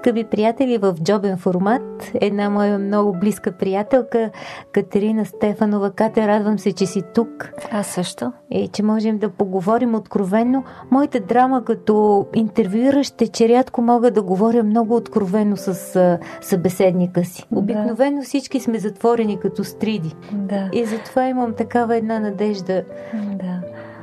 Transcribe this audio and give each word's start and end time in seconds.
Скъпи 0.00 0.24
приятели, 0.24 0.78
в 0.78 0.94
джобен 1.02 1.36
формат. 1.36 2.10
Една 2.14 2.50
моя 2.50 2.78
много 2.78 3.12
близка 3.12 3.52
приятелка, 3.52 4.30
Катерина 4.72 5.24
Стефанова. 5.24 5.90
Кате, 5.90 6.28
радвам 6.28 6.58
се, 6.58 6.72
че 6.72 6.86
си 6.86 7.02
тук. 7.14 7.52
Аз 7.72 7.86
също. 7.86 8.32
И 8.50 8.68
че 8.68 8.82
можем 8.82 9.18
да 9.18 9.28
поговорим 9.28 9.94
откровенно. 9.94 10.64
Моята 10.90 11.20
драма 11.20 11.64
като 11.64 12.26
интервюиращ 12.34 13.22
е, 13.22 13.28
че 13.28 13.48
рядко 13.48 13.82
мога 13.82 14.10
да 14.10 14.22
говоря 14.22 14.62
много 14.62 14.96
откровенно 14.96 15.56
с 15.56 16.18
събеседника 16.40 17.24
си. 17.24 17.46
Обикновено 17.54 18.22
всички 18.22 18.60
сме 18.60 18.78
затворени 18.78 19.40
като 19.40 19.64
стриди. 19.64 20.14
Да. 20.32 20.68
И 20.72 20.84
затова 20.84 21.26
имам 21.26 21.54
такава 21.54 21.96
една 21.96 22.20
надежда. 22.20 22.84
Да. 23.14 23.60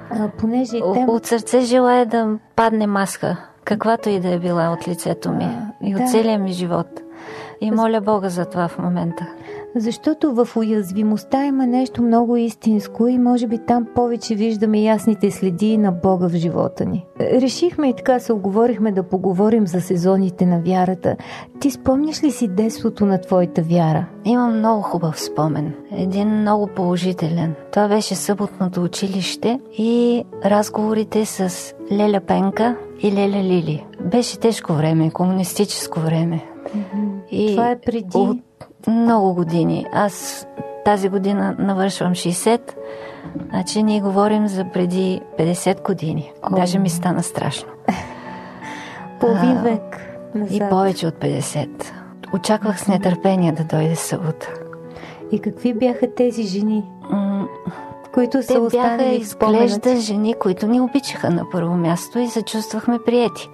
А, 0.10 0.30
понеже 0.40 0.80
тем... 0.94 1.10
От 1.10 1.26
сърце 1.26 1.62
желая 1.62 2.06
да 2.06 2.38
падне 2.56 2.88
маска 2.88 3.38
каквато 3.64 4.10
и 4.10 4.20
да 4.20 4.34
е 4.34 4.40
била 4.40 4.70
от 4.72 4.88
лицето 4.88 5.32
ми 5.32 5.67
и 5.84 5.96
от 5.96 6.02
да. 6.02 6.08
целия 6.08 6.40
ми 6.40 6.52
живот. 6.52 6.88
И 7.62 7.72
моля 7.72 8.02
Бога 8.02 8.30
за 8.30 8.46
това 8.46 8.68
в 8.68 8.78
момента. 8.78 9.28
Защото 9.78 10.34
в 10.34 10.58
уязвимостта 10.58 11.46
има 11.46 11.68
нещо 11.68 12.04
много 12.04 12.38
истинско 12.38 13.08
и 13.08 13.18
може 13.18 13.48
би 13.48 13.58
там 13.58 13.88
повече 13.96 14.36
виждаме 14.36 14.82
ясните 14.82 15.32
следи 15.32 15.78
на 15.78 15.92
Бога 15.92 16.30
в 16.30 16.36
живота 16.36 16.86
ни. 16.86 17.06
Решихме 17.20 17.90
и 17.90 17.94
така 17.94 18.20
се 18.20 18.34
оговорихме 18.34 18.92
да 18.92 19.04
поговорим 19.04 19.68
за 19.68 19.82
сезоните 19.82 20.46
на 20.46 20.62
вярата. 20.62 21.16
Ти 21.60 21.72
спомняш 21.72 22.24
ли 22.24 22.32
си 22.32 22.48
детството 22.48 23.06
на 23.06 23.22
твоята 23.22 23.62
вяра? 23.62 24.06
Имам 24.26 24.58
много 24.58 24.82
хубав 24.82 25.20
спомен. 25.22 25.74
Един 25.92 26.28
много 26.28 26.68
положителен. 26.68 27.54
Това 27.72 27.88
беше 27.88 28.16
съботното 28.16 28.84
училище 28.84 29.60
и 29.78 30.24
разговорите 30.46 31.26
с 31.26 31.74
Леля 31.92 32.20
Пенка 32.20 32.76
и 33.02 33.12
Леля 33.12 33.44
Лили. 33.44 33.86
Беше 34.12 34.40
тежко 34.40 34.74
време, 34.74 35.12
комунистическо 35.12 36.00
време. 36.00 36.44
И 37.32 37.52
Това 37.52 37.70
е 37.70 37.80
преди... 37.80 38.18
От 38.18 38.38
много 38.88 39.34
години. 39.34 39.86
Аз 39.94 40.48
тази 40.86 41.10
година 41.10 41.56
навършвам 41.60 42.12
60, 42.12 42.62
значи 43.50 43.84
ние 43.84 44.02
говорим 44.02 44.48
за 44.48 44.66
преди 44.74 45.22
50 45.40 45.84
години. 45.84 46.32
О. 46.44 46.56
Даже 46.56 46.80
ми 46.80 46.90
стана 46.90 47.24
страшно. 47.24 47.70
Половин 49.20 49.58
век 49.64 49.82
назад. 50.36 50.56
И 50.56 50.70
повече 50.70 51.08
от 51.08 51.16
50. 51.16 51.70
Очаквах 52.34 52.80
с 52.80 52.88
нетърпение 52.88 53.52
да 53.52 53.64
дойде 53.64 53.96
събота. 53.96 54.54
И 55.32 55.40
какви 55.40 55.74
бяха 55.74 56.16
тези 56.16 56.44
жени? 56.44 56.84
Които 58.14 58.44
са 58.44 58.54
Те 58.54 58.78
бяха 58.78 59.06
изглежда 59.06 59.96
жени, 59.96 60.34
които 60.34 60.68
ни 60.68 60.82
обичаха 60.82 61.30
на 61.30 61.50
първо 61.52 61.74
място 61.74 62.20
и 62.20 62.28
се 62.28 62.42
чувствахме 62.42 63.00
приети 63.06 63.50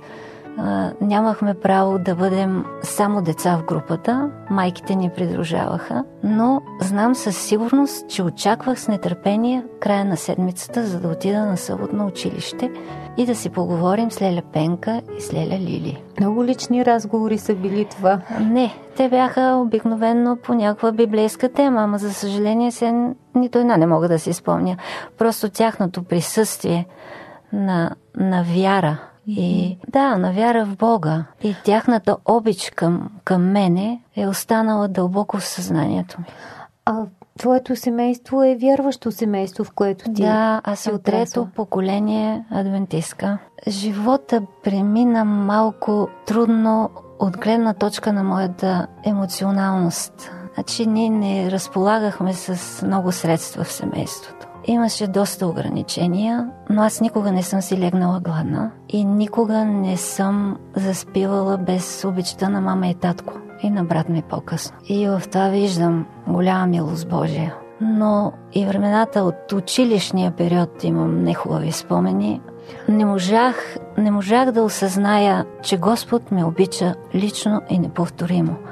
нямахме 1.01 1.53
право 1.53 1.99
да 1.99 2.15
бъдем 2.15 2.65
само 2.83 3.21
деца 3.21 3.57
в 3.57 3.65
групата, 3.65 4.29
майките 4.49 4.95
ни 4.95 5.09
придружаваха, 5.09 6.03
но 6.23 6.61
знам 6.81 7.15
със 7.15 7.37
сигурност, 7.37 8.09
че 8.09 8.23
очаквах 8.23 8.79
с 8.79 8.87
нетърпение 8.87 9.63
края 9.79 10.05
на 10.05 10.17
седмицата, 10.17 10.83
за 10.83 10.99
да 10.99 11.07
отида 11.07 11.45
на 11.45 11.57
съботно 11.57 12.05
училище 12.05 12.71
и 13.17 13.25
да 13.25 13.35
си 13.35 13.49
поговорим 13.49 14.11
с 14.11 14.21
Леля 14.21 14.41
Пенка 14.53 15.01
и 15.17 15.21
с 15.21 15.33
Леля 15.33 15.59
Лили. 15.59 16.03
Много 16.19 16.45
лични 16.45 16.85
разговори 16.85 17.37
са 17.37 17.55
били 17.55 17.85
това. 17.85 18.21
Не, 18.39 18.75
те 18.95 19.09
бяха 19.09 19.59
обикновенно 19.65 20.37
по 20.37 20.53
някаква 20.53 20.91
библейска 20.91 21.49
тема, 21.49 21.81
ама 21.81 21.97
за 21.97 22.13
съжаление 22.13 22.71
се 22.71 23.13
нито 23.35 23.59
една 23.59 23.77
не 23.77 23.85
мога 23.85 24.07
да 24.07 24.19
си 24.19 24.33
спомня. 24.33 24.77
Просто 25.17 25.49
тяхното 25.49 26.03
присъствие 26.03 26.85
на, 27.53 27.91
на 28.17 28.43
вяра– 28.43 28.97
и 29.27 29.77
да, 29.87 30.17
на 30.17 30.31
вяра 30.31 30.65
в 30.65 30.77
Бога. 30.77 31.25
И 31.43 31.55
тяхната 31.65 32.17
обич 32.25 32.71
към, 32.75 33.09
към 33.23 33.51
мене 33.51 34.01
е 34.15 34.27
останала 34.27 34.87
дълбоко 34.87 35.37
в 35.37 35.45
съзнанието 35.45 36.19
ми. 36.19 36.25
А 36.85 37.05
твоето 37.39 37.75
семейство 37.75 38.43
е 38.43 38.55
вярващо 38.55 39.11
семейство, 39.11 39.63
в 39.63 39.71
което 39.71 40.05
ти 40.05 40.21
Да, 40.21 40.61
аз 40.63 40.79
си 40.79 40.91
от 40.91 41.03
трето 41.03 41.47
поколение 41.55 42.45
адвентистка. 42.51 43.37
Живота 43.67 44.41
премина 44.63 45.25
малко 45.25 46.07
трудно 46.25 46.89
от 47.19 47.37
гледна 47.37 47.73
точка 47.73 48.13
на 48.13 48.23
моята 48.23 48.87
емоционалност. 49.03 50.31
Значи 50.53 50.87
ние 50.87 51.09
не 51.09 51.51
разполагахме 51.51 52.33
с 52.33 52.81
много 52.85 53.11
средства 53.11 53.63
в 53.63 53.71
семейството. 53.71 54.47
Имаше 54.65 55.07
доста 55.07 55.47
ограничения, 55.47 56.49
но 56.69 56.81
аз 56.81 57.01
никога 57.01 57.31
не 57.31 57.43
съм 57.43 57.61
си 57.61 57.77
легнала 57.77 58.19
гладна 58.19 58.71
и 58.89 59.05
никога 59.05 59.65
не 59.65 59.97
съм 59.97 60.57
заспивала 60.75 61.57
без 61.57 62.05
обичта 62.05 62.49
на 62.49 62.61
мама 62.61 62.87
и 62.87 62.95
татко 62.95 63.33
и 63.63 63.69
на 63.69 63.83
брат 63.83 64.09
ми 64.09 64.21
по-късно. 64.29 64.77
И 64.89 65.07
в 65.07 65.21
това 65.31 65.49
виждам 65.49 66.05
голяма 66.27 66.67
милост 66.67 67.09
Божия. 67.09 67.55
Но 67.81 68.33
и 68.53 68.65
времената 68.65 69.23
от 69.23 69.51
училищния 69.51 70.31
период 70.31 70.83
имам 70.83 71.23
нехубави 71.23 71.71
спомени. 71.71 72.41
Не 72.89 73.05
можах, 73.05 73.77
не 73.97 74.11
можах 74.11 74.51
да 74.51 74.63
осъзная, 74.63 75.45
че 75.61 75.77
Господ 75.77 76.31
ме 76.31 76.45
обича 76.45 76.95
лично 77.15 77.61
и 77.69 77.79
неповторимо– 77.79 78.55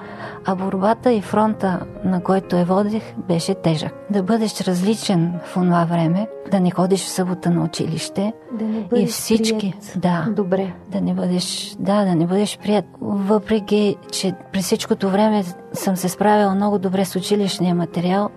а 0.46 0.56
борбата 0.56 1.12
и 1.12 1.22
фронта, 1.22 1.80
на 2.04 2.24
който 2.24 2.56
я 2.56 2.66
водих, 2.66 3.04
беше 3.18 3.56
тежък. 3.56 3.94
Да 4.10 4.24
бъдеш 4.24 4.62
различен 4.62 5.40
в 5.46 5.54
това 5.54 5.86
време, 5.86 6.28
да 6.52 6.60
не 6.60 6.72
ходиш 6.72 7.04
в 7.04 7.10
събота 7.10 7.50
на 7.50 7.64
училище 7.64 8.34
да 8.52 8.66
не 8.66 8.80
бъдеш 8.80 9.10
и 9.10 9.12
всички, 9.12 9.58
прият. 9.58 10.02
да, 10.02 10.28
добре, 10.36 10.74
да 10.88 11.02
не 11.02 11.14
бъдеш, 11.14 11.76
да, 11.80 12.06
да 12.06 12.16
не 12.16 12.28
бъдеш 12.28 12.60
прият. 12.64 12.86
Въпреки, 13.02 13.96
че 14.12 14.34
през 14.54 14.66
всичкото 14.66 15.10
време 15.10 15.44
съм 15.74 15.96
се 15.96 16.10
справила 16.10 16.56
много 16.56 16.80
добре 16.80 17.06
с 17.06 17.16
училищния 17.16 17.76
материал, 17.76 18.30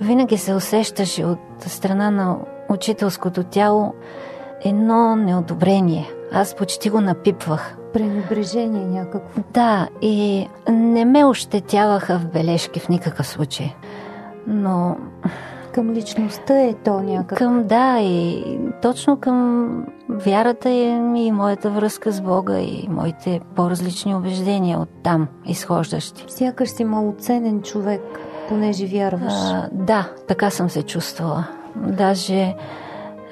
винаги 0.00 0.38
се 0.38 0.54
усещаше 0.54 1.24
от 1.24 1.38
страна 1.60 2.10
на 2.10 2.36
учителското 2.68 3.44
тяло 3.44 3.94
едно 4.64 5.16
неодобрение. 5.16 6.10
Аз 6.32 6.54
почти 6.54 6.90
го 6.90 7.00
напипвах 7.00 7.76
пренебрежение 7.92 8.86
някакво. 8.86 9.42
Да, 9.50 9.88
и 10.02 10.48
не 10.70 11.04
ме 11.04 11.24
ощетяваха 11.24 12.18
в 12.18 12.26
бележки 12.26 12.80
в 12.80 12.88
никакъв 12.88 13.26
случай. 13.26 13.74
Но... 14.46 14.96
Към 15.72 15.92
личността 15.92 16.60
е 16.60 16.74
то 16.74 17.00
някакво. 17.00 17.36
Към, 17.36 17.66
да, 17.66 17.98
и 18.00 18.44
точно 18.82 19.16
към 19.16 19.68
вярата 20.08 20.68
е 20.68 20.82
и 21.16 21.32
моята 21.32 21.70
връзка 21.70 22.12
с 22.12 22.20
Бога 22.20 22.58
и 22.58 22.88
моите 22.90 23.40
по-различни 23.54 24.14
убеждения 24.14 24.78
от 24.78 24.88
там 25.02 25.28
изхождащи. 25.46 26.24
Сякаш 26.28 26.68
си 26.68 26.84
малоценен 26.84 27.62
човек, 27.62 28.02
понеже 28.48 28.86
вярваш. 28.86 29.32
А, 29.34 29.68
да, 29.72 30.10
така 30.28 30.50
съм 30.50 30.70
се 30.70 30.82
чувствала. 30.82 31.46
Даже 31.76 32.54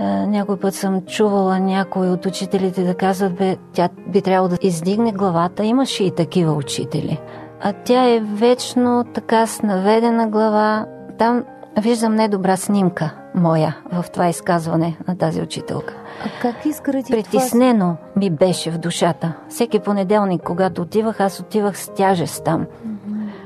някой 0.00 0.56
път 0.56 0.74
съм 0.74 1.00
чувала 1.00 1.60
някой 1.60 2.10
от 2.10 2.26
учителите 2.26 2.84
да 2.84 2.94
казват, 2.94 3.34
бе, 3.34 3.56
тя 3.72 3.88
би 4.08 4.22
трябвало 4.22 4.48
да 4.48 4.58
издигне 4.62 5.12
главата. 5.12 5.64
Имаше 5.64 6.04
и 6.04 6.10
такива 6.10 6.52
учители. 6.52 7.20
А 7.62 7.72
тя 7.72 8.08
е 8.08 8.20
вечно 8.20 9.04
така 9.14 9.46
с 9.46 9.62
наведена 9.62 10.28
глава. 10.28 10.86
Там 11.18 11.44
виждам 11.78 12.14
недобра 12.14 12.56
снимка 12.56 13.14
моя 13.34 13.76
в 13.92 14.04
това 14.12 14.28
изказване 14.28 14.96
на 15.08 15.18
тази 15.18 15.42
учителка. 15.42 15.94
А 16.24 16.42
как 16.42 16.66
изгради 16.66 17.12
Притиснено 17.12 17.96
това? 17.96 18.10
ми 18.16 18.30
беше 18.30 18.70
в 18.70 18.78
душата. 18.78 19.32
Всеки 19.48 19.78
понеделник, 19.78 20.42
когато 20.42 20.82
отивах, 20.82 21.20
аз 21.20 21.40
отивах 21.40 21.78
с 21.78 21.88
тяжест 21.88 22.44
там 22.44 22.66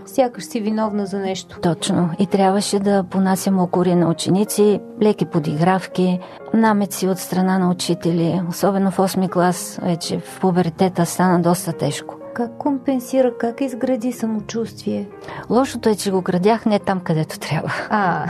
сякаш 0.08 0.44
си 0.44 0.60
виновна 0.60 1.06
за 1.06 1.18
нещо. 1.18 1.60
Точно. 1.60 2.10
И 2.18 2.26
трябваше 2.26 2.78
да 2.78 3.04
понасям 3.10 3.58
окори 3.58 3.94
на 3.94 4.10
ученици, 4.10 4.80
леки 5.02 5.24
подигравки, 5.24 6.20
намеци 6.54 7.08
от 7.08 7.18
страна 7.18 7.58
на 7.58 7.70
учители. 7.70 8.42
Особено 8.48 8.90
в 8.90 8.96
8 8.96 9.30
клас, 9.30 9.78
вече 9.82 10.20
в 10.20 10.40
пубертета 10.40 11.06
стана 11.06 11.42
доста 11.42 11.72
тежко. 11.72 12.14
Как 12.34 12.58
компенсира, 12.58 13.38
как 13.38 13.60
изгради 13.60 14.12
самочувствие? 14.12 15.08
Лошото 15.50 15.88
е, 15.88 15.94
че 15.94 16.10
го 16.10 16.22
градях 16.22 16.66
не 16.66 16.78
там, 16.78 17.00
където 17.00 17.38
трябва. 17.38 17.72
А. 17.90 18.26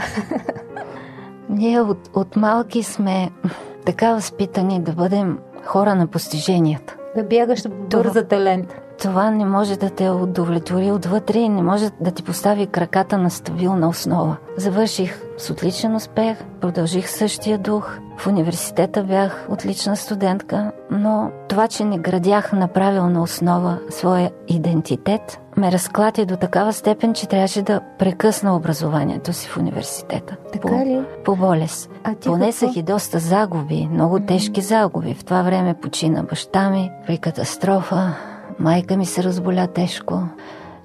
Ние 1.49 1.81
от, 1.81 2.09
от 2.13 2.35
малки 2.35 2.83
сме 2.83 3.31
така 3.85 4.13
възпитани 4.13 4.81
да 4.81 4.91
бъдем 4.91 5.37
хора 5.65 5.95
на 5.95 6.07
постиженията. 6.07 6.95
Да 7.15 7.23
бягаш 7.23 7.63
бърза 7.69 8.23
талент. 8.23 8.75
Това 9.01 9.29
не 9.29 9.45
може 9.45 9.79
да 9.79 9.89
те 9.89 10.09
удовлетвори 10.09 10.91
отвътре 10.91 11.39
и 11.39 11.49
не 11.49 11.61
може 11.61 11.89
да 12.01 12.11
ти 12.11 12.23
постави 12.23 12.67
краката 12.67 13.17
на 13.17 13.29
стабилна 13.29 13.89
основа. 13.89 14.35
Завърших 14.57 15.21
с 15.37 15.49
отличен 15.49 15.95
успех, 15.95 16.37
продължих 16.61 17.09
същия 17.09 17.57
дух. 17.57 17.97
В 18.17 18.27
университета 18.27 19.03
бях 19.03 19.47
отлична 19.49 19.97
студентка, 19.97 20.71
но 20.91 21.31
това, 21.47 21.67
че 21.67 21.83
не 21.83 21.97
градях 21.97 22.53
на 22.53 22.67
правилна 22.67 23.21
основа 23.21 23.77
своя 23.89 24.31
идентитет, 24.47 25.39
ме 25.57 25.71
разклати 25.71 26.25
до 26.25 26.35
такава 26.35 26.73
степен, 26.73 27.13
че 27.13 27.27
трябваше 27.27 27.61
да 27.61 27.81
прекъсна 27.99 28.55
образованието 28.55 29.33
си 29.33 29.47
в 29.47 29.57
университета. 29.57 30.35
Така 30.53 30.67
по, 30.67 30.73
ли? 30.73 31.01
По 31.25 31.35
болест. 31.35 31.89
А 32.03 32.15
ти 32.15 32.27
Понесах 32.27 32.69
какво? 32.69 32.79
и 32.79 32.83
доста 32.83 33.19
загуби, 33.19 33.89
много 33.91 34.19
тежки 34.19 34.61
загуби. 34.61 35.13
В 35.13 35.25
това 35.25 35.41
време 35.41 35.73
почина 35.73 36.23
баща 36.23 36.69
ми 36.69 36.91
при 37.07 37.17
катастрофа. 37.17 38.15
Майка 38.59 38.97
ми 38.97 39.05
се 39.05 39.23
разболя 39.23 39.67
тежко. 39.67 40.21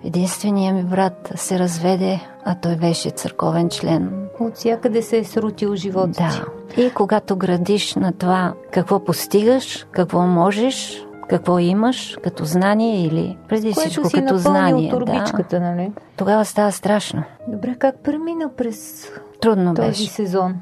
Единственият 0.04 0.76
ми 0.76 0.84
брат 0.84 1.32
се 1.34 1.58
разведе, 1.58 2.20
а 2.44 2.54
той 2.54 2.76
беше 2.76 3.10
църковен 3.10 3.68
член. 3.68 4.28
От 4.40 4.54
всякъде 4.54 5.02
се 5.02 5.18
е 5.18 5.24
срутил 5.24 5.74
живота 5.74 6.12
ти. 6.12 6.40
Да. 6.76 6.82
И 6.82 6.90
когато 6.94 7.36
градиш 7.36 7.94
на 7.94 8.12
това 8.12 8.54
какво 8.70 9.04
постигаш, 9.04 9.86
какво 9.90 10.20
можеш, 10.26 11.06
какво 11.28 11.58
имаш 11.58 12.18
като 12.22 12.44
знание 12.44 13.06
или 13.06 13.38
преди 13.48 13.74
Което 13.74 13.80
всичко 13.90 14.08
си 14.08 14.16
като 14.16 14.38
знание, 14.38 14.90
турбичката, 14.90 15.60
да, 15.60 15.60
нали? 15.60 15.92
тогава 16.16 16.44
става 16.44 16.72
страшно. 16.72 17.22
Добре, 17.48 17.74
как 17.78 18.02
премина 18.02 18.50
през 18.56 19.08
Трудно 19.40 19.74
този 19.74 19.88
беше. 19.88 20.06
сезон? 20.06 20.54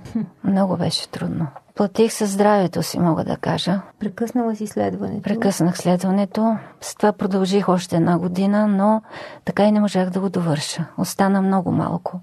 Много 0.44 0.76
беше 0.76 1.08
трудно. 1.08 1.46
Платих 1.82 2.12
със 2.12 2.30
здравето 2.30 2.82
си, 2.82 2.98
мога 2.98 3.24
да 3.24 3.36
кажа. 3.36 3.80
Прекъснала 3.98 4.56
си 4.56 4.66
следването. 4.66 5.22
Прекъснах 5.22 5.78
следването. 5.78 6.56
С 6.80 6.94
това 6.94 7.12
продължих 7.12 7.68
още 7.68 7.96
една 7.96 8.18
година, 8.18 8.66
но 8.66 9.02
така 9.44 9.64
и 9.64 9.72
не 9.72 9.80
можах 9.80 10.10
да 10.10 10.20
го 10.20 10.30
довърша. 10.30 10.86
Остана 10.98 11.42
много 11.42 11.72
малко. 11.72 12.20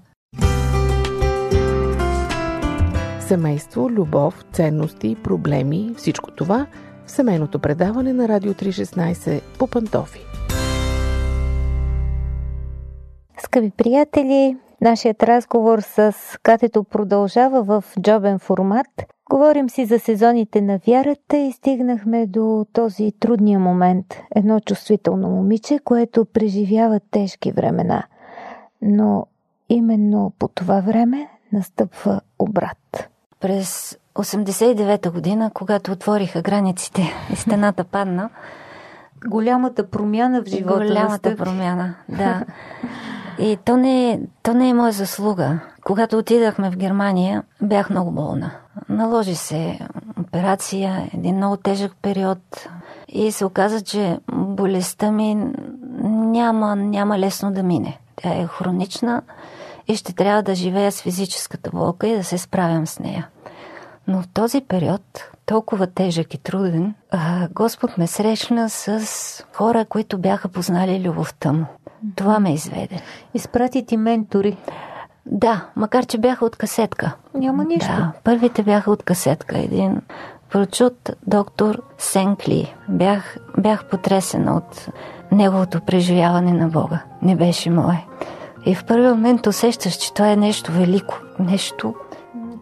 Семейство, 3.20 3.90
любов, 3.90 4.44
ценности, 4.52 5.16
проблеми, 5.24 5.94
всичко 5.96 6.30
това 6.30 6.66
в 7.06 7.10
семейното 7.10 7.58
предаване 7.58 8.12
на 8.12 8.28
Радио 8.28 8.54
316 8.54 9.40
по 9.58 9.66
Пантофи. 9.66 10.20
Скъпи 13.38 13.70
приятели, 13.76 14.56
нашият 14.80 15.22
разговор 15.22 15.80
с 15.80 16.14
Катето 16.42 16.84
продължава 16.84 17.62
в 17.62 17.84
джобен 18.00 18.38
формат. 18.38 18.86
Говорим 19.30 19.70
си 19.70 19.86
за 19.86 19.98
сезоните 19.98 20.60
на 20.60 20.80
вярата 20.86 21.36
и 21.36 21.52
стигнахме 21.52 22.26
до 22.26 22.66
този 22.72 23.12
трудния 23.20 23.58
момент. 23.58 24.06
Едно 24.34 24.60
чувствително 24.60 25.28
момиче, 25.28 25.78
което 25.84 26.24
преживява 26.24 27.00
тежки 27.10 27.52
времена. 27.52 28.02
Но 28.82 29.26
именно 29.68 30.32
по 30.38 30.48
това 30.48 30.80
време 30.80 31.28
настъпва 31.52 32.20
обрат. 32.38 33.08
През 33.40 33.98
89-та 34.14 35.10
година, 35.10 35.50
когато 35.54 35.92
отвориха 35.92 36.42
границите 36.42 37.02
и 37.32 37.36
стената 37.36 37.84
падна, 37.84 38.30
Голямата 39.26 39.90
промяна 39.90 40.42
в 40.42 40.48
живота 40.48 40.76
голямата 40.76 41.10
настъпи. 41.10 41.36
промяна, 41.36 41.94
да. 42.08 42.44
И 43.38 43.58
то 43.64 43.76
не, 43.76 44.10
е, 44.10 44.20
то 44.42 44.54
не 44.54 44.68
е 44.68 44.74
моя 44.74 44.92
заслуга. 44.92 45.60
Когато 45.84 46.18
отидахме 46.18 46.70
в 46.70 46.76
Германия, 46.76 47.42
бях 47.62 47.90
много 47.90 48.10
болна. 48.10 48.50
Наложи 48.88 49.34
се 49.34 49.78
операция, 50.20 51.10
един 51.14 51.36
много 51.36 51.56
тежък 51.56 51.92
период 52.02 52.68
и 53.08 53.32
се 53.32 53.44
оказа, 53.44 53.80
че 53.80 54.18
болестта 54.32 55.10
ми 55.10 55.34
няма, 56.04 56.76
няма 56.76 57.18
лесно 57.18 57.52
да 57.52 57.62
мине. 57.62 57.98
Тя 58.16 58.28
е 58.28 58.46
хронична 58.46 59.22
и 59.88 59.96
ще 59.96 60.12
трябва 60.12 60.42
да 60.42 60.54
живея 60.54 60.92
с 60.92 61.02
физическата 61.02 61.70
болка 61.70 62.08
и 62.08 62.16
да 62.16 62.24
се 62.24 62.38
справям 62.38 62.86
с 62.86 62.98
нея. 62.98 63.28
Но 64.06 64.22
в 64.22 64.28
този 64.28 64.60
период, 64.60 65.30
толкова 65.46 65.86
тежък 65.86 66.34
и 66.34 66.38
труден, 66.38 66.94
Господ 67.50 67.98
ме 67.98 68.06
срещна 68.06 68.70
с 68.70 69.44
хора, 69.52 69.84
които 69.84 70.18
бяха 70.18 70.48
познали 70.48 71.08
любовта 71.08 71.52
му. 71.52 71.66
Това 72.16 72.40
ме 72.40 72.54
изведе. 72.54 73.02
Изпрати 73.34 73.86
ти 73.86 73.96
ментори. 73.96 74.56
Да, 75.26 75.66
макар 75.76 76.06
че 76.06 76.18
бяха 76.18 76.44
от 76.44 76.56
касетка. 76.56 77.12
Няма 77.34 77.64
нищо. 77.64 77.86
Да, 77.96 78.12
първите 78.24 78.62
бяха 78.62 78.90
от 78.90 79.02
касетка. 79.02 79.58
Един 79.58 80.00
прочут 80.50 81.10
доктор 81.26 81.82
Сенкли. 81.98 82.74
Бях, 82.88 83.36
бях 83.58 83.84
потресена 83.84 84.56
от 84.56 84.88
неговото 85.32 85.80
преживяване 85.80 86.52
на 86.52 86.68
Бога. 86.68 87.02
Не 87.22 87.36
беше 87.36 87.70
мое. 87.70 88.06
И 88.66 88.74
в 88.74 88.84
първи 88.84 89.08
момент 89.08 89.46
усещаш, 89.46 89.94
че 89.94 90.14
това 90.14 90.30
е 90.30 90.36
нещо 90.36 90.72
велико. 90.72 91.18
Нещо, 91.38 91.94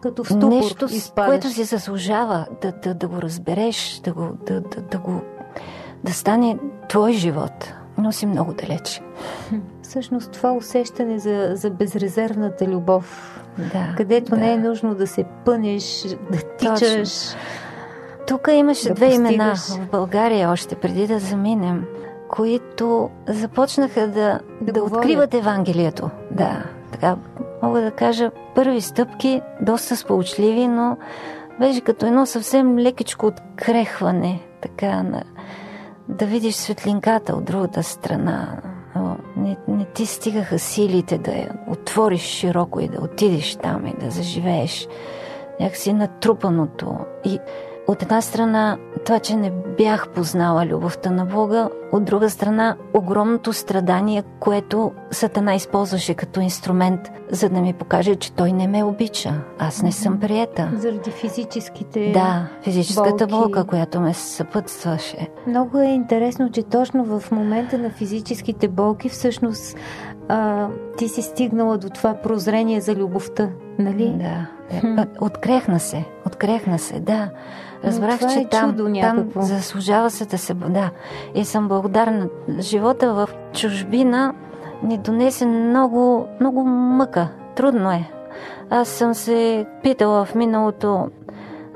Като 0.02 0.24
в 0.24 0.26
ступор 0.26 0.48
нещо 0.48 0.88
с 0.88 0.92
изпадаш. 0.92 1.28
което 1.28 1.50
си 1.50 1.64
заслужава 1.64 2.46
да, 2.62 2.72
да, 2.72 2.94
да 2.94 3.08
го 3.08 3.22
разбереш, 3.22 4.00
да, 4.04 4.12
го, 4.12 4.28
да, 4.46 4.60
да, 4.60 4.80
да, 4.80 4.98
го, 4.98 5.20
да 6.04 6.12
стане 6.12 6.58
твой 6.88 7.12
живот. 7.12 7.72
Но 7.98 8.12
си 8.12 8.26
много 8.26 8.54
далеч. 8.54 9.02
Всъщност 9.88 10.32
това 10.32 10.52
усещане 10.52 11.18
за, 11.18 11.50
за 11.54 11.70
безрезервната 11.70 12.66
любов, 12.66 13.34
Да, 13.72 13.94
където 13.96 14.30
да. 14.30 14.36
не 14.36 14.52
е 14.52 14.56
нужно 14.56 14.94
да 14.94 15.06
се 15.06 15.24
пънеш, 15.44 16.06
да 16.30 16.38
тичаш. 16.58 17.34
Тук 18.26 18.48
имаше 18.52 18.88
да 18.88 18.94
две 18.94 19.14
имена 19.14 19.50
постигаш. 19.50 19.86
в 19.86 19.90
България 19.90 20.50
още 20.50 20.74
преди 20.74 21.06
да 21.06 21.18
заминем, 21.18 21.84
които 22.28 23.10
започнаха 23.28 24.00
да, 24.00 24.10
Да 24.10 24.40
да, 24.60 24.72
да 24.72 24.80
говорят. 24.80 25.04
откриват 25.04 25.34
Евангелието. 25.34 26.10
Да, 26.30 26.64
така 26.92 27.16
мога 27.62 27.80
да 27.80 27.90
кажа 27.90 28.30
първи 28.54 28.80
стъпки, 28.80 29.42
доста 29.60 29.96
сполучливи, 29.96 30.68
но 30.68 30.96
беше 31.60 31.80
като 31.80 32.06
едно 32.06 32.26
съвсем 32.26 32.78
лекичко 32.78 33.26
открехване, 33.26 34.40
така 34.60 35.02
на, 35.02 35.22
да 36.08 36.26
видиш 36.26 36.54
светлинката 36.54 37.32
от 37.34 37.44
другата 37.44 37.82
страна. 37.82 38.56
Не, 39.38 39.56
не 39.68 39.84
ти 39.84 40.06
стигаха 40.06 40.58
силите 40.58 41.18
да 41.18 41.30
я 41.30 41.50
отвориш 41.68 42.22
широко 42.22 42.80
и 42.80 42.88
да 42.88 43.00
отидеш 43.00 43.56
там 43.56 43.86
и 43.86 43.94
да 44.04 44.10
заживееш 44.10 44.88
някакси 45.60 45.92
натрупаното. 45.92 46.96
И 47.24 47.38
от 47.88 48.02
една 48.02 48.20
страна 48.20 48.78
това, 49.04 49.18
че 49.18 49.36
не 49.36 49.52
бях 49.78 50.08
познала 50.08 50.66
любовта 50.66 51.10
на 51.10 51.24
Бога, 51.24 51.68
от 51.92 52.04
друга 52.04 52.30
страна 52.30 52.76
огромното 52.94 53.52
страдание, 53.52 54.22
което 54.40 54.92
Сатана 55.10 55.54
използваше 55.54 56.14
като 56.14 56.40
инструмент, 56.40 57.00
за 57.30 57.48
да 57.48 57.60
ми 57.60 57.72
покаже, 57.72 58.14
че 58.14 58.32
той 58.32 58.52
не 58.52 58.68
ме 58.68 58.84
обича. 58.84 59.34
Аз 59.58 59.82
не 59.82 59.92
съм 59.92 60.20
приета. 60.20 60.70
Заради 60.76 61.10
физическите... 61.10 62.10
Да, 62.12 62.46
физическата 62.62 63.26
болки. 63.26 63.44
болка, 63.44 63.64
която 63.64 64.00
ме 64.00 64.14
съпътстваше. 64.14 65.28
Много 65.46 65.78
е 65.78 65.86
интересно, 65.86 66.50
че 66.50 66.62
точно 66.62 67.04
в 67.04 67.30
момента 67.30 67.78
на 67.78 67.90
физическите 67.90 68.68
болки 68.68 69.08
всъщност 69.08 69.76
а, 70.28 70.68
ти 70.96 71.08
си 71.08 71.22
стигнала 71.22 71.78
до 71.78 71.90
това 71.90 72.14
прозрение 72.14 72.80
за 72.80 72.94
любовта, 72.94 73.48
нали? 73.78 74.14
Да. 74.16 74.46
да. 74.82 75.06
Открехна 75.20 75.80
се. 75.80 76.04
Открехна 76.26 76.78
се, 76.78 77.00
да. 77.00 77.30
Разбрах, 77.84 78.20
че 78.32 78.38
е 78.38 78.48
там, 78.48 78.70
чудо 78.70 78.84
там 78.84 78.92
някакво. 78.92 79.42
заслужава 79.42 80.10
се 80.10 80.24
да 80.26 80.38
се... 80.38 80.54
Да. 80.54 80.90
И 81.34 81.44
съм 81.44 81.68
благодарна. 81.68 82.28
Живота 82.60 83.14
в 83.14 83.28
чужбина 83.52 84.34
ни 84.82 84.98
донесе 84.98 85.46
много, 85.46 86.26
много 86.40 86.64
мъка. 86.64 87.28
Трудно 87.56 87.90
е. 87.92 88.10
Аз 88.70 88.88
съм 88.88 89.14
се 89.14 89.66
питала 89.82 90.24
в 90.24 90.34
миналото 90.34 91.08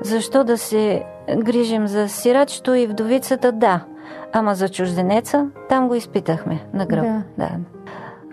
защо 0.01 0.43
да 0.43 0.57
се 0.57 1.03
грижим 1.37 1.87
за 1.87 2.09
сирачето 2.09 2.73
и 2.73 2.87
вдовицата, 2.87 3.51
да. 3.51 3.79
Ама 4.31 4.55
за 4.55 4.69
чужденеца, 4.69 5.47
там 5.69 5.87
го 5.87 5.95
изпитахме 5.95 6.65
на 6.73 6.85
гръб. 6.85 7.03
Да. 7.03 7.23
да. 7.37 7.49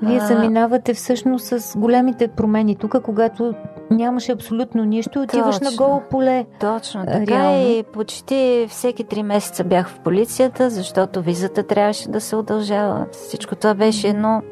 Вие 0.02 0.20
заминавате 0.20 0.94
всъщност 0.94 1.46
с 1.46 1.78
големите 1.78 2.28
промени 2.28 2.76
тук, 2.76 3.02
когато 3.02 3.54
нямаше 3.90 4.32
абсолютно 4.32 4.84
нищо 4.84 5.18
и 5.18 5.22
отиваш 5.22 5.60
на 5.60 5.70
Точно. 5.70 5.86
голо 5.86 6.02
поле. 6.10 6.44
Точно 6.60 7.06
така 7.06 7.32
реално? 7.32 7.68
и 7.68 7.82
почти 7.92 8.66
всеки 8.68 9.04
три 9.04 9.22
месеца 9.22 9.64
бях 9.64 9.88
в 9.88 9.98
полицията, 9.98 10.70
защото 10.70 11.22
визата 11.22 11.62
трябваше 11.62 12.08
да 12.08 12.20
се 12.20 12.36
удължава. 12.36 13.06
Всичко 13.12 13.56
това 13.56 13.74
беше 13.74 14.08
едно 14.08 14.42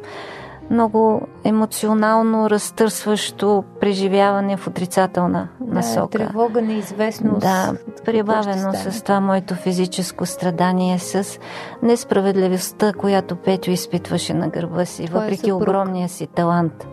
много 0.70 1.20
емоционално 1.44 2.50
разтърсващо 2.50 3.64
преживяване 3.80 4.56
в 4.56 4.66
отрицателна 4.66 5.48
Да, 5.60 5.74
насока. 5.74 6.18
тревога, 6.18 6.62
неизвестност. 6.62 7.40
Да, 7.40 7.72
прибавено 8.04 8.72
с 8.74 9.02
това 9.02 9.20
моето 9.20 9.54
физическо 9.54 10.26
страдание, 10.26 10.98
с 10.98 11.38
несправедливостта, 11.82 12.92
която 12.92 13.36
Петю 13.36 13.70
изпитваше 13.70 14.34
на 14.34 14.48
гърба 14.48 14.84
си, 14.84 15.04
Твой 15.04 15.20
въпреки 15.20 15.40
съпруг. 15.40 15.62
огромния 15.62 16.08
си 16.08 16.26
талант. 16.26 16.86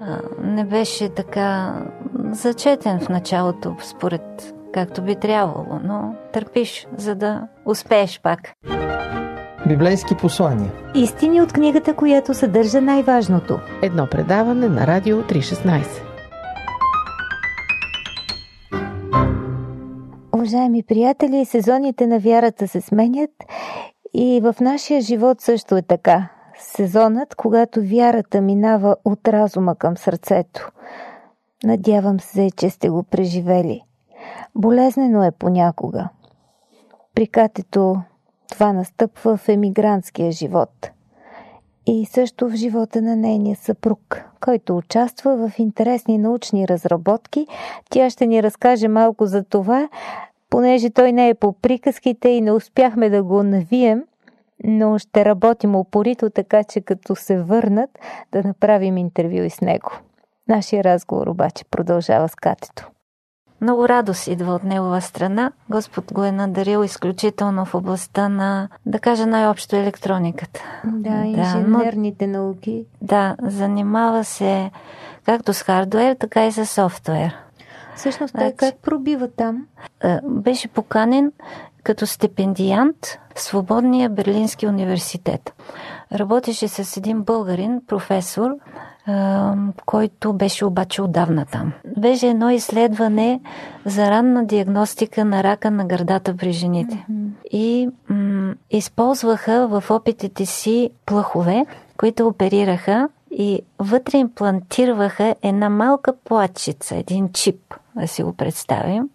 А, 0.00 0.18
не 0.42 0.64
беше 0.64 1.08
така 1.08 1.74
зачетен 2.30 3.00
в 3.00 3.08
началото, 3.08 3.76
според 3.82 4.22
както 4.74 5.02
би 5.02 5.16
трябвало, 5.16 5.80
но 5.82 6.14
търпиш, 6.32 6.86
за 6.96 7.14
да 7.14 7.42
успееш 7.66 8.20
пак. 8.22 8.40
Библейски 9.68 10.14
послания. 10.14 10.72
Истини 10.94 11.40
от 11.40 11.52
книгата, 11.52 11.94
която 11.94 12.34
съдържа 12.34 12.80
най-важното. 12.80 13.58
Едно 13.82 14.06
предаване 14.10 14.68
на 14.68 14.86
Радио 14.86 15.22
316. 15.22 16.02
Уважаеми 20.34 20.82
приятели, 20.82 21.44
сезоните 21.44 22.06
на 22.06 22.18
вярата 22.18 22.68
се 22.68 22.80
сменят 22.80 23.30
и 24.14 24.40
в 24.42 24.54
нашия 24.60 25.00
живот 25.00 25.40
също 25.40 25.76
е 25.76 25.82
така. 25.82 26.28
Сезонът, 26.58 27.34
когато 27.34 27.80
вярата 27.82 28.40
минава 28.40 28.96
от 29.04 29.28
разума 29.28 29.74
към 29.74 29.96
сърцето. 29.96 30.70
Надявам 31.64 32.20
се, 32.20 32.50
че 32.56 32.70
сте 32.70 32.88
го 32.88 33.02
преживели. 33.02 33.82
Болезнено 34.54 35.24
е 35.24 35.30
понякога. 35.30 36.08
При 37.14 37.26
Катето 37.26 38.02
това 38.48 38.72
настъпва 38.72 39.36
в 39.36 39.48
емигрантския 39.48 40.32
живот. 40.32 40.90
И 41.86 42.06
също 42.06 42.48
в 42.48 42.54
живота 42.54 43.02
на 43.02 43.16
нейния 43.16 43.56
съпруг, 43.56 44.22
който 44.40 44.76
участва 44.76 45.48
в 45.48 45.58
интересни 45.58 46.18
научни 46.18 46.68
разработки. 46.68 47.46
Тя 47.90 48.10
ще 48.10 48.26
ни 48.26 48.42
разкаже 48.42 48.88
малко 48.88 49.26
за 49.26 49.44
това, 49.44 49.88
понеже 50.50 50.90
той 50.90 51.12
не 51.12 51.28
е 51.28 51.34
по 51.34 51.52
приказките 51.52 52.28
и 52.28 52.40
не 52.40 52.52
успяхме 52.52 53.10
да 53.10 53.22
го 53.22 53.42
навием, 53.42 54.04
но 54.64 54.98
ще 54.98 55.24
работим 55.24 55.76
упорито, 55.76 56.30
така 56.30 56.64
че 56.64 56.80
като 56.80 57.16
се 57.16 57.42
върнат 57.42 57.90
да 58.32 58.42
направим 58.42 58.96
интервю 58.96 59.42
и 59.42 59.50
с 59.50 59.60
него. 59.60 59.92
Нашия 60.48 60.84
разговор 60.84 61.26
обаче 61.26 61.64
продължава 61.64 62.28
с 62.28 62.34
катето. 62.34 62.90
Много 63.60 63.88
радост 63.88 64.26
идва 64.26 64.54
от 64.54 64.64
негова 64.64 65.00
страна. 65.00 65.52
Господ 65.70 66.12
го 66.12 66.24
е 66.24 66.32
надарил 66.32 66.84
изключително 66.84 67.64
в 67.64 67.74
областта 67.74 68.28
на, 68.28 68.68
да 68.86 68.98
кажа 68.98 69.26
най-общо, 69.26 69.76
електрониката. 69.76 70.60
Да, 70.84 71.24
инженерните 71.24 72.26
но, 72.26 72.38
науки. 72.38 72.84
Да, 73.02 73.36
занимава 73.42 74.24
се 74.24 74.70
както 75.24 75.52
с 75.52 75.62
хардуер, 75.62 76.14
така 76.14 76.46
и 76.46 76.52
с 76.52 76.66
софтуер. 76.66 77.36
Всъщност 77.96 78.34
той 78.34 78.40
значи, 78.40 78.56
как 78.56 78.74
пробива 78.74 79.28
там? 79.28 79.66
Беше 80.24 80.68
поканен 80.68 81.32
като 81.82 82.06
стипендиант 82.06 83.18
в 83.34 83.40
Свободния 83.40 84.10
Берлински 84.10 84.66
университет. 84.66 85.54
Работеше 86.12 86.68
с 86.68 86.96
един 86.96 87.22
българин, 87.22 87.80
професор, 87.86 88.50
който 89.86 90.32
беше 90.32 90.64
обаче 90.64 91.02
отдавна 91.02 91.46
там. 91.46 91.72
Беше 91.98 92.28
едно 92.28 92.50
изследване 92.50 93.40
за 93.84 94.10
ранна 94.10 94.44
диагностика 94.44 95.24
на 95.24 95.42
рака 95.42 95.70
на 95.70 95.84
гърдата 95.84 96.36
при 96.36 96.52
жените. 96.52 97.06
Mm-hmm. 97.10 97.28
И 97.52 97.88
м- 98.08 98.54
използваха 98.70 99.68
в 99.68 99.90
опитите 99.90 100.46
си 100.46 100.90
плъхове, 101.06 101.66
които 101.96 102.26
оперираха 102.26 103.08
и 103.30 103.60
вътре 103.78 104.18
имплантираха 104.18 105.34
една 105.42 105.68
малка 105.68 106.12
платчица, 106.24 106.96
един 106.96 107.32
чип, 107.32 107.74
да 107.96 108.08
си 108.08 108.22
го 108.22 108.32
представим, 108.32 109.08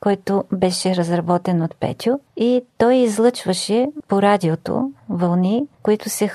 който 0.00 0.44
беше 0.52 0.96
разработен 0.96 1.62
от 1.62 1.76
Петю 1.80 2.18
и 2.36 2.62
той 2.78 2.94
излъчваше 2.94 3.86
по 4.08 4.22
радиото 4.22 4.90
вълни, 5.08 5.66
които 5.82 6.10
се 6.10 6.30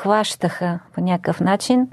хващаха 0.00 0.78
по 0.94 1.00
някакъв 1.00 1.40
начин, 1.40 1.88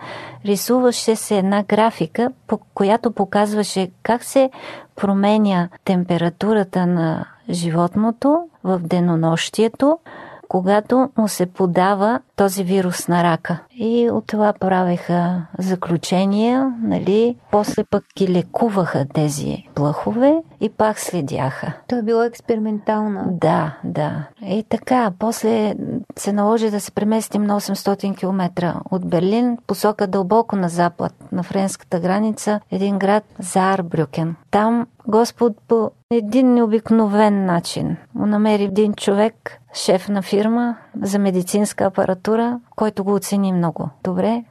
рисуваше 0.45 1.15
се 1.15 1.37
една 1.37 1.63
графика, 1.63 2.31
по 2.47 2.57
която 2.57 3.11
показваше 3.11 3.91
как 4.03 4.23
се 4.23 4.49
променя 4.95 5.69
температурата 5.85 6.85
на 6.85 7.25
животното 7.49 8.49
в 8.63 8.79
денонощието, 8.79 9.99
когато 10.47 11.09
му 11.17 11.27
се 11.27 11.45
подава 11.45 12.19
този 12.37 12.63
вирус 12.63 13.07
на 13.07 13.23
рака. 13.23 13.59
И 13.71 14.09
от 14.11 14.27
това 14.27 14.53
правеха 14.53 15.45
заключения, 15.59 16.73
нали? 16.83 17.37
После 17.51 17.83
пък 17.83 18.03
ги 18.17 18.27
лекуваха 18.27 19.05
тези 19.13 19.63
плъхове 19.75 20.35
и 20.61 20.69
пак 20.69 20.99
следяха. 20.99 21.73
То 21.87 21.97
е 21.97 22.01
било 22.01 22.23
експериментално. 22.23 23.21
Да, 23.41 23.77
да. 23.83 24.27
И 24.45 24.63
така, 24.69 25.11
после 25.19 25.75
се 26.17 26.33
наложи 26.33 26.71
да 26.71 26.79
се 26.79 26.91
преместим 26.91 27.43
на 27.43 27.61
800 27.61 28.17
км 28.17 28.73
от 28.91 29.09
Берлин, 29.09 29.57
посока 29.67 30.07
дълбоко 30.07 30.55
на 30.55 30.69
запад, 30.69 31.13
на 31.31 31.43
френската 31.43 31.99
граница, 31.99 32.59
един 32.71 32.99
град 32.99 33.23
Заарбрюкен. 33.39 34.35
Там 34.51 34.87
Господ 35.07 35.53
по 35.67 35.91
един 36.11 36.53
необикновен 36.53 37.45
начин 37.45 37.97
намери 38.27 38.63
един 38.63 38.93
човек, 38.93 39.59
шеф 39.73 40.09
на 40.09 40.21
фирма 40.21 40.77
за 41.01 41.19
медицинска 41.19 41.85
апаратура, 41.85 42.59
който 42.75 43.03
го 43.03 43.13
оцени 43.13 43.53
много 43.53 43.89
добре 44.03 44.43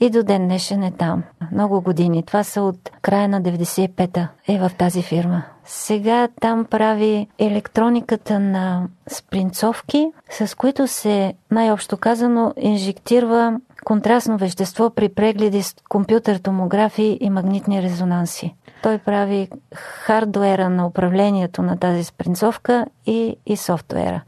и 0.00 0.10
до 0.10 0.22
ден 0.22 0.44
днешен 0.46 0.82
е 0.82 0.90
там. 0.90 1.22
Много 1.52 1.80
години. 1.80 2.22
Това 2.22 2.44
са 2.44 2.62
от 2.62 2.90
края 3.02 3.28
на 3.28 3.42
95-та 3.42 4.28
е 4.48 4.58
в 4.58 4.70
тази 4.78 5.02
фирма. 5.02 5.42
Сега 5.64 6.28
там 6.40 6.64
прави 6.64 7.28
електрониката 7.38 8.38
на 8.38 8.88
спринцовки, 9.08 10.12
с 10.30 10.56
които 10.56 10.86
се, 10.86 11.34
най-общо 11.50 11.96
казано, 11.96 12.54
инжектирва 12.56 13.60
контрастно 13.84 14.38
вещество 14.38 14.90
при 14.90 15.08
прегледи 15.08 15.62
с 15.62 15.74
компютър 15.88 16.36
томографии 16.36 17.18
и 17.20 17.30
магнитни 17.30 17.82
резонанси. 17.82 18.54
Той 18.82 18.98
прави 18.98 19.48
хардуера 19.74 20.70
на 20.70 20.86
управлението 20.86 21.62
на 21.62 21.76
тази 21.76 22.04
спринцовка 22.04 22.86
и, 23.06 23.36
и 23.46 23.56
софтуера. 23.56 24.22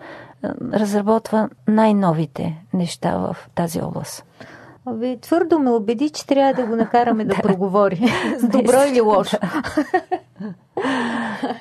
Разработва 0.72 1.48
най-новите 1.68 2.64
неща 2.74 3.16
в 3.16 3.36
тази 3.54 3.82
област. 3.82 4.24
Ви 4.86 5.18
твърдо 5.20 5.58
ме 5.58 5.70
убеди, 5.70 6.10
че 6.10 6.26
трябва 6.26 6.54
да 6.54 6.66
го 6.66 6.76
накараме 6.76 7.24
да 7.24 7.34
проговори. 7.42 7.96
С 8.38 8.48
добро 8.48 8.76
или 8.88 9.00
лошо. 9.00 9.36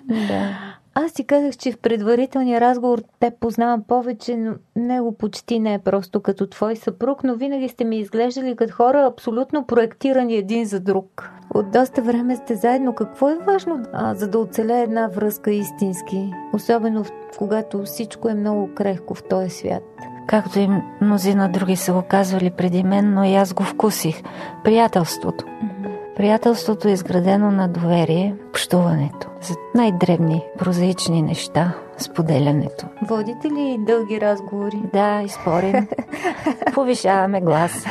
да. 0.03 0.78
Аз 1.06 1.12
си 1.12 1.24
казах, 1.24 1.58
че 1.58 1.72
в 1.72 1.77
предварителния 1.77 2.62
разговор 2.62 3.01
те 3.20 3.32
познавам 3.39 3.84
повече, 3.84 4.38
но 4.38 4.53
него 4.75 5.18
почти 5.18 5.60
не 5.60 5.74
е 5.74 5.79
просто 5.79 6.22
като 6.22 6.48
твой 6.48 6.75
съпруг, 6.75 7.24
но 7.24 7.36
винаги 7.36 7.70
сте 7.70 7.84
ми 7.84 8.00
изглеждали 8.00 8.56
като 8.56 8.74
хора 8.74 9.06
абсолютно 9.06 9.65
проектирани 9.65 10.36
един 10.36 10.65
за 10.65 10.79
друг. 10.79 11.29
От 11.53 11.72
доста 11.72 12.01
време 12.01 12.36
сте 12.36 12.56
заедно. 12.56 12.96
Какво 12.96 13.29
е 13.29 13.38
важно, 13.48 13.84
а, 13.94 14.15
за 14.15 14.27
да 14.27 14.39
оцелее 14.39 14.82
една 14.82 15.08
връзка 15.08 15.51
истински? 15.51 16.32
Особено 16.53 17.06
когато 17.38 17.84
всичко 17.84 18.29
е 18.29 18.34
много 18.34 18.70
крехко 18.75 19.15
в 19.15 19.24
този 19.29 19.50
свят. 19.50 19.84
Както 20.27 20.60
и 20.60 20.70
мнозина 21.01 21.50
други 21.50 21.75
са 21.75 21.94
го 21.94 22.01
казвали 22.01 22.51
преди 22.51 22.84
мен, 22.84 23.13
но 23.13 23.24
и 23.24 23.36
аз 23.36 23.53
го 23.53 23.63
вкусих. 23.63 24.22
Приятелството. 24.63 25.46
Mm-hmm. 25.46 25.88
Приятелството 26.19 26.88
е 26.88 26.91
изградено 26.91 27.51
на 27.51 27.67
доверие, 27.67 28.35
общуването. 28.49 29.27
За 29.41 29.55
най-дребни, 29.75 30.45
прозаични 30.57 31.21
неща, 31.21 31.73
споделянето. 31.97 32.85
Водите 33.09 33.47
ли 33.47 33.77
дълги 33.79 34.21
разговори? 34.21 34.81
Да, 34.93 35.21
и 35.21 35.29
спорим. 35.29 35.88
Повишаваме 36.73 37.41
глас. 37.41 37.85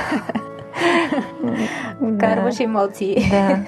Карваш 2.21 2.61
емоции. 2.61 3.31
Да. 3.31 3.59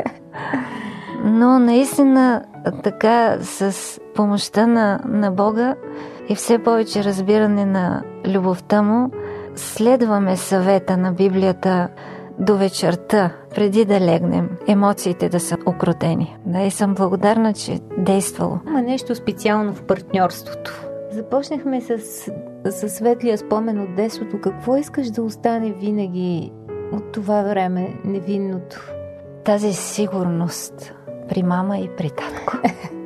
Но 1.25 1.59
наистина 1.59 2.45
така 2.83 3.37
с 3.41 3.75
помощта 4.15 4.67
на, 4.67 5.01
на 5.05 5.31
Бога 5.31 5.75
и 6.29 6.35
все 6.35 6.59
повече 6.59 7.05
разбиране 7.05 7.67
на 7.67 8.03
любовта 8.27 8.83
му, 8.83 9.11
следваме 9.57 10.37
съвета 10.37 10.97
на 10.97 11.13
Библията 11.13 11.89
до 12.41 12.57
вечерта, 12.57 13.33
преди 13.55 13.85
да 13.85 14.01
легнем, 14.01 14.51
емоциите 14.69 15.29
да 15.29 15.41
са 15.41 15.57
окрутени. 15.67 16.37
Да, 16.47 16.61
и 16.61 16.71
съм 16.71 16.95
благодарна, 16.95 17.53
че 17.53 17.73
е 17.73 17.81
действало. 17.99 18.59
Има 18.67 18.83
нещо 18.83 19.15
специално 19.15 19.75
в 19.75 19.83
партньорството. 19.83 20.83
Започнахме 21.11 21.81
с, 21.81 21.99
с 22.71 22.89
светлия 22.89 23.39
спомен 23.39 23.81
от 23.81 23.95
детството. 23.97 24.41
Какво 24.41 24.77
искаш 24.77 25.11
да 25.11 25.23
остане 25.23 25.73
винаги 25.73 26.53
от 26.93 27.13
това 27.13 27.43
време, 27.43 27.95
невинното? 28.05 28.93
Тази 29.45 29.73
сигурност 29.73 30.95
при 31.29 31.43
мама 31.43 31.79
и 31.79 31.89
при 31.97 32.11
татко. 32.11 32.57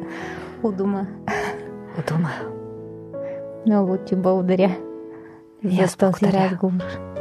У 0.62 0.72
дома. 0.72 1.06
У 1.98 2.12
дома. 2.12 2.30
Много 3.66 3.96
ти 3.96 4.16
благодаря 4.16 4.76
за 5.64 5.96
този 5.96 6.32
разговор. 6.32 7.13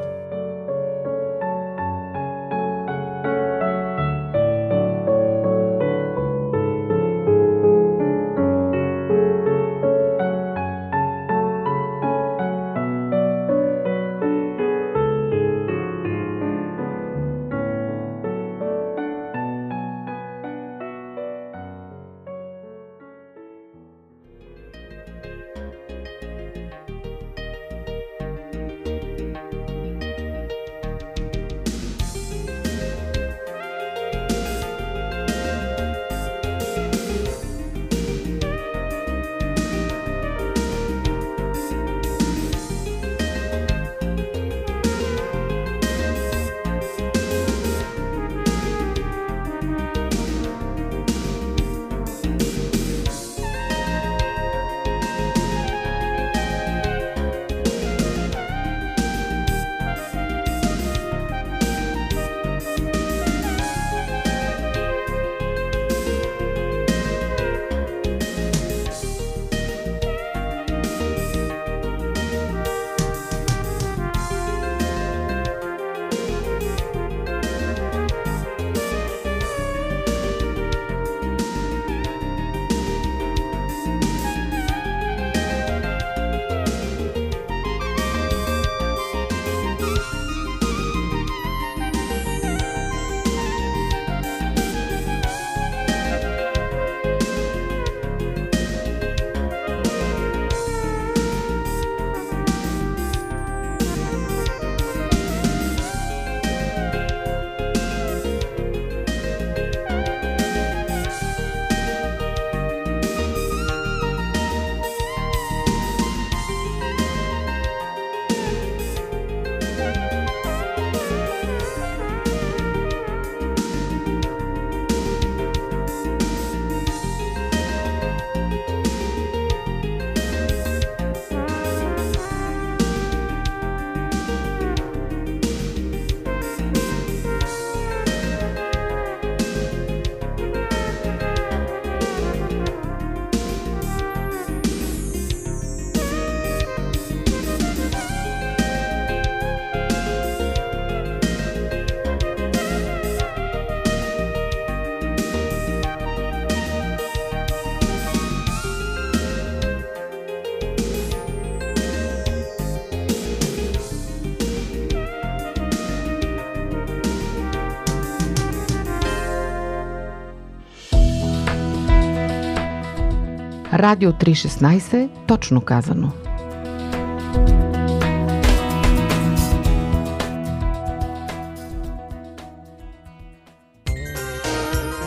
Радио 173.74 174.12
316, 174.12 175.10
точно 175.28 175.62
казано. 175.62 176.12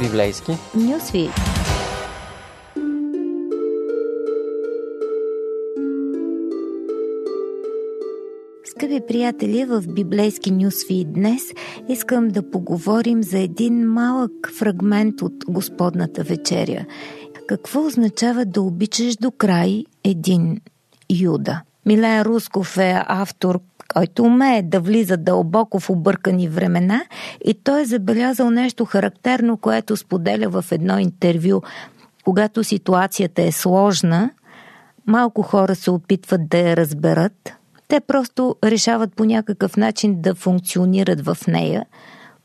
Библейски 0.00 0.52
Нюсвит. 0.74 1.30
Скъпи 8.64 9.00
приятели, 9.08 9.64
в 9.64 9.82
библейски 9.88 10.50
нюсви 10.50 11.04
днес 11.04 11.42
искам 11.88 12.28
да 12.28 12.50
поговорим 12.50 13.22
за 13.22 13.38
един 13.38 13.88
малък 13.88 14.32
фрагмент 14.58 15.22
от 15.22 15.32
Господната 15.48 16.22
вечеря. 16.22 16.86
Какво 17.48 17.86
означава 17.86 18.44
да 18.44 18.62
обичаш 18.62 19.16
до 19.16 19.30
край 19.30 19.84
един 20.04 20.60
Юда? 21.10 21.62
Милен 21.86 22.22
Русков 22.22 22.76
е 22.76 23.02
автор, 23.06 23.60
който 23.94 24.22
умее 24.22 24.62
да 24.62 24.80
влиза 24.80 25.16
дълбоко 25.16 25.80
в 25.80 25.90
объркани 25.90 26.48
времена 26.48 27.04
и 27.44 27.54
той 27.54 27.82
е 27.82 27.84
забелязал 27.84 28.50
нещо 28.50 28.84
характерно, 28.84 29.56
което 29.56 29.96
споделя 29.96 30.48
в 30.48 30.64
едно 30.72 30.98
интервю. 30.98 31.60
Когато 32.24 32.64
ситуацията 32.64 33.42
е 33.42 33.52
сложна, 33.52 34.30
малко 35.06 35.42
хора 35.42 35.74
се 35.74 35.90
опитват 35.90 36.48
да 36.48 36.58
я 36.58 36.76
разберат, 36.76 37.52
те 37.88 38.00
просто 38.00 38.56
решават 38.64 39.14
по 39.14 39.24
някакъв 39.24 39.76
начин 39.76 40.20
да 40.20 40.34
функционират 40.34 41.20
в 41.24 41.38
нея, 41.48 41.86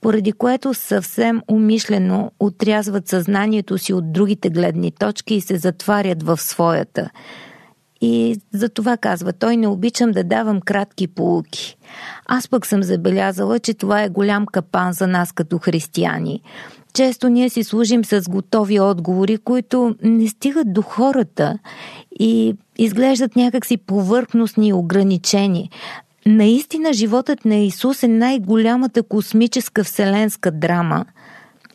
поради 0.01 0.31
което 0.31 0.73
съвсем 0.73 1.41
умишлено 1.47 2.31
отрязват 2.39 3.07
съзнанието 3.07 3.77
си 3.77 3.93
от 3.93 4.13
другите 4.13 4.49
гледни 4.49 4.91
точки 4.91 5.35
и 5.35 5.41
се 5.41 5.57
затварят 5.57 6.23
в 6.23 6.37
своята. 6.37 7.09
И 8.01 8.39
за 8.53 8.69
това 8.69 8.97
казва, 8.97 9.33
той 9.33 9.57
не 9.57 9.67
обичам 9.67 10.11
да 10.11 10.23
давам 10.23 10.61
кратки 10.61 11.07
полуки. 11.07 11.77
Аз 12.25 12.47
пък 12.47 12.65
съм 12.65 12.83
забелязала, 12.83 13.59
че 13.59 13.73
това 13.73 14.03
е 14.03 14.09
голям 14.09 14.45
капан 14.45 14.93
за 14.93 15.07
нас 15.07 15.31
като 15.31 15.57
християни. 15.57 16.41
Често 16.93 17.29
ние 17.29 17.49
си 17.49 17.63
служим 17.63 18.05
с 18.05 18.21
готови 18.29 18.79
отговори, 18.79 19.37
които 19.37 19.95
не 20.03 20.27
стигат 20.27 20.73
до 20.73 20.81
хората 20.81 21.59
и 22.19 22.55
изглеждат 22.77 23.35
някакси 23.35 23.77
повърхностни 23.77 24.67
и 24.67 24.73
ограничени. 24.73 25.69
Наистина 26.25 26.93
животът 26.93 27.45
на 27.45 27.55
Исус 27.55 28.03
е 28.03 28.07
най-голямата 28.07 29.03
космическа 29.03 29.84
вселенска 29.84 30.51
драма 30.51 31.05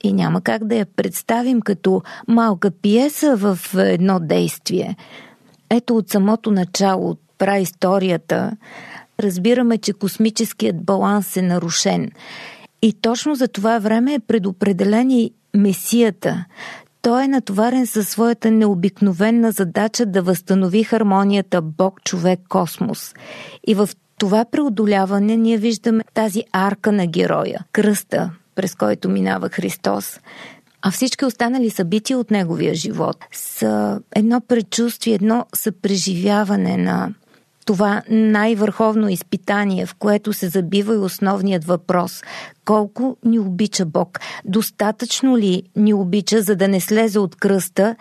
и 0.02 0.12
няма 0.12 0.40
как 0.40 0.64
да 0.64 0.74
я 0.74 0.86
представим 0.86 1.60
като 1.60 2.02
малка 2.28 2.70
пиеса 2.70 3.36
в 3.36 3.58
едно 3.74 4.20
действие. 4.20 4.96
Ето 5.70 5.96
от 5.96 6.10
самото 6.10 6.50
начало, 6.50 7.10
от 7.10 7.20
праисторията, 7.38 8.56
разбираме, 9.20 9.78
че 9.78 9.92
космическият 9.92 10.84
баланс 10.84 11.36
е 11.36 11.42
нарушен. 11.42 12.10
И 12.82 12.92
точно 12.92 13.34
за 13.34 13.48
това 13.48 13.78
време 13.78 14.14
е 14.14 14.18
предопределен 14.18 15.10
и 15.10 15.30
Месията. 15.56 16.44
Той 17.02 17.24
е 17.24 17.28
натоварен 17.28 17.86
със 17.86 18.08
своята 18.08 18.50
необикновена 18.50 19.52
задача 19.52 20.06
да 20.06 20.22
възстанови 20.22 20.82
хармонията 20.82 21.62
Бог, 21.62 22.04
човек, 22.04 22.40
космос. 22.48 23.14
И 23.66 23.74
в 23.74 23.88
това 24.18 24.44
преодоляване 24.44 25.36
ние 25.36 25.56
виждаме 25.56 26.04
тази 26.14 26.42
арка 26.52 26.92
на 26.92 27.06
героя, 27.06 27.64
кръста, 27.72 28.30
през 28.54 28.74
който 28.74 29.08
минава 29.08 29.48
Христос. 29.48 30.20
А 30.82 30.90
всички 30.90 31.24
останали 31.24 31.70
събития 31.70 32.18
от 32.18 32.30
неговия 32.30 32.74
живот 32.74 33.16
са 33.32 34.00
едно 34.14 34.40
предчувствие, 34.40 35.14
едно 35.14 35.46
съпреживяване 35.54 36.76
на 36.76 37.14
това 37.66 38.02
най-върховно 38.10 39.08
изпитание, 39.08 39.86
в 39.86 39.94
което 39.94 40.32
се 40.32 40.48
забива 40.48 40.94
и 40.94 40.98
основният 40.98 41.64
въпрос 41.64 42.22
колко 42.64 43.16
ни 43.24 43.38
обича 43.38 43.86
Бог? 43.86 44.20
Достатъчно 44.44 45.38
ли 45.38 45.62
ни 45.76 45.94
обича, 45.94 46.42
за 46.42 46.56
да 46.56 46.68
не 46.68 46.80
слезе 46.80 47.18
от 47.18 47.36
кръста, 47.36 47.96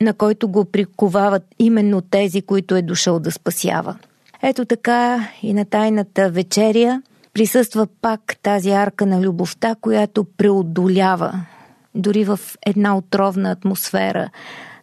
на 0.00 0.14
който 0.14 0.48
го 0.48 0.64
приковават 0.64 1.42
именно 1.58 2.00
тези, 2.00 2.42
които 2.42 2.76
е 2.76 2.82
дошъл 2.82 3.18
да 3.18 3.32
спасява? 3.32 3.96
Ето 4.42 4.64
така 4.64 5.28
и 5.42 5.54
на 5.54 5.64
тайната 5.64 6.30
вечеря 6.30 7.02
присъства 7.34 7.86
пак 8.02 8.36
тази 8.42 8.70
арка 8.70 9.06
на 9.06 9.20
любовта, 9.20 9.74
която 9.80 10.24
преодолява 10.24 11.46
дори 11.94 12.24
в 12.24 12.40
една 12.66 12.96
отровна 12.96 13.50
атмосфера 13.50 14.30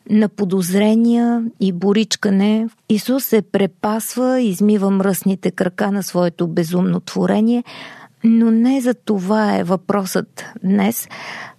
на 0.09 0.29
подозрения 0.29 1.43
и 1.59 1.71
боричкане, 1.71 2.67
Исус 2.89 3.25
се 3.25 3.41
препасва 3.41 4.41
измива 4.41 4.91
мръсните 4.91 5.51
крака 5.51 5.91
на 5.91 6.03
своето 6.03 6.47
безумно 6.47 6.99
творение, 6.99 7.63
но 8.23 8.51
не 8.51 8.81
за 8.81 8.93
това 8.93 9.57
е 9.57 9.63
въпросът 9.63 10.45
днес. 10.63 11.07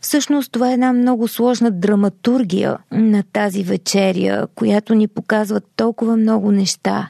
Всъщност 0.01 0.53
това 0.53 0.71
е 0.71 0.75
една 0.75 0.93
много 0.93 1.29
сложна 1.29 1.71
драматургия 1.71 2.79
на 2.93 3.23
тази 3.23 3.65
вечеря, 3.65 4.47
която 4.55 4.95
ни 4.95 5.09
показва 5.09 5.61
толкова 5.77 6.17
много 6.17 6.51
неща. 6.53 7.09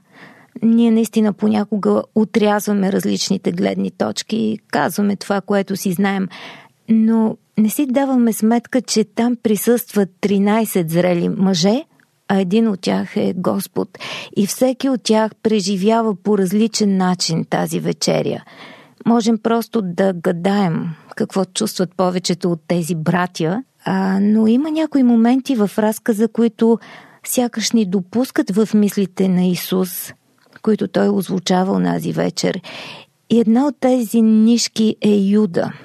Ние 0.62 0.90
наистина 0.90 1.32
понякога 1.32 2.02
отрязваме 2.14 2.92
различните 2.92 3.52
гледни 3.52 3.90
точки 3.90 4.36
и 4.36 4.58
казваме 4.68 5.16
това, 5.16 5.40
което 5.40 5.76
си 5.76 5.92
знаем, 5.92 6.28
но 6.88 7.36
не 7.58 7.70
си 7.70 7.86
даваме 7.86 8.32
сметка, 8.32 8.82
че 8.82 9.04
там 9.04 9.36
присъстват 9.42 10.08
13 10.22 10.88
зрели 10.88 11.28
мъже, 11.28 11.84
а 12.28 12.40
един 12.40 12.68
от 12.68 12.80
тях 12.80 13.16
е 13.16 13.34
Господ. 13.36 13.98
И 14.36 14.46
всеки 14.46 14.88
от 14.88 15.02
тях 15.02 15.32
преживява 15.42 16.14
по 16.14 16.38
различен 16.38 16.96
начин 16.96 17.44
тази 17.44 17.80
вечеря. 17.80 18.44
Можем 19.06 19.38
просто 19.38 19.82
да 19.82 20.12
гадаем 20.12 20.86
какво 21.16 21.44
чувстват 21.44 21.96
повечето 21.96 22.52
от 22.52 22.60
тези 22.68 22.94
братя, 22.94 23.62
а, 23.84 24.18
но 24.20 24.46
има 24.46 24.70
някои 24.70 25.02
моменти 25.02 25.56
в 25.56 25.70
разказа, 25.78 26.28
които 26.28 26.78
сякаш 27.26 27.72
ни 27.72 27.86
допускат 27.86 28.50
в 28.50 28.68
мислите 28.74 29.28
на 29.28 29.44
Исус, 29.44 30.12
които 30.64 30.88
той 30.88 31.08
озвучава 31.08 31.82
тази 31.84 32.12
вечер. 32.12 32.60
И 33.30 33.40
една 33.40 33.66
от 33.66 33.74
тези 33.80 34.22
нишки 34.22 34.96
е 35.00 35.16
Юда– 35.16 35.72